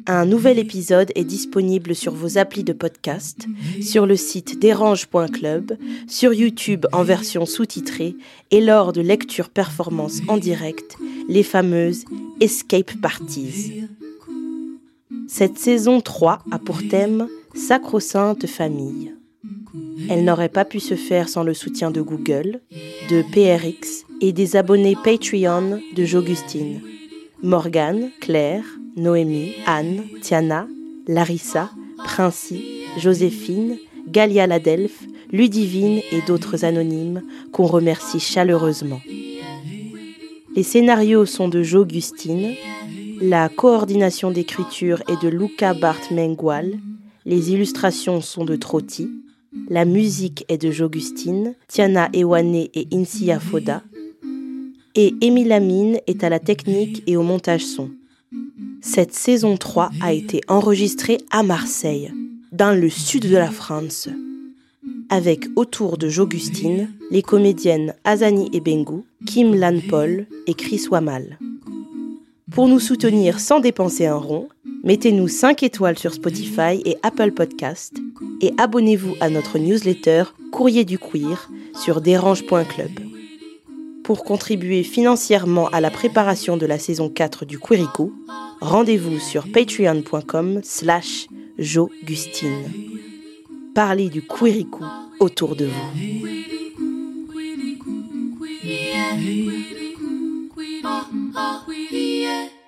[0.07, 3.47] un nouvel épisode est disponible sur vos applis de podcast,
[3.81, 8.17] sur le site dérange.club, sur YouTube en version sous-titrée
[8.51, 10.99] et lors de lectures performances en direct,
[11.29, 12.05] les fameuses
[12.41, 13.85] Escape Parties.
[15.27, 19.15] Cette saison 3 a pour thème Sacro-Sainte Famille.
[20.09, 22.61] Elle n'aurait pas pu se faire sans le soutien de Google,
[23.11, 26.81] de PRX et des abonnés Patreon de J'Augustine.
[27.43, 28.65] Morgane, Claire,
[28.97, 30.67] Noémie, Anne, Tiana,
[31.07, 32.63] Larissa, Princi,
[32.99, 33.77] Joséphine,
[34.09, 37.23] Galia Ladelph, Ludivine et d'autres anonymes
[37.53, 39.01] qu'on remercie chaleureusement.
[40.55, 42.55] Les scénarios sont de J'Augustine,
[43.21, 46.79] la coordination d'écriture est de Luca Bart Mengual,
[47.25, 49.09] les illustrations sont de Trotti,
[49.69, 53.83] la musique est de J'Augustine, Tiana Ewane et Insia Foda,
[54.95, 57.91] et Émile Amine est à la technique et au montage son.
[58.81, 62.13] Cette saison 3 a été enregistrée à Marseille,
[62.51, 64.09] dans le sud de la France,
[65.09, 71.39] avec autour de J'Augustine les comédiennes Azani Ebengu, Kim Lan Paul et Chris Wamal.
[72.55, 74.49] Pour nous soutenir sans dépenser un rond,
[74.85, 77.97] mettez-nous 5 étoiles sur Spotify et Apple Podcast
[78.43, 81.51] et abonnez-vous à notre newsletter Courrier du Queer
[81.83, 82.91] sur dérange.club.
[84.05, 88.13] Pour contribuer financièrement à la préparation de la saison 4 du Quirico,
[88.61, 92.71] rendez-vous sur patreon.com slash jogustine.
[93.75, 94.85] Parlez du Quirico
[95.21, 96.33] autour de vous.
[100.83, 102.62] Weedie, ah, weedie.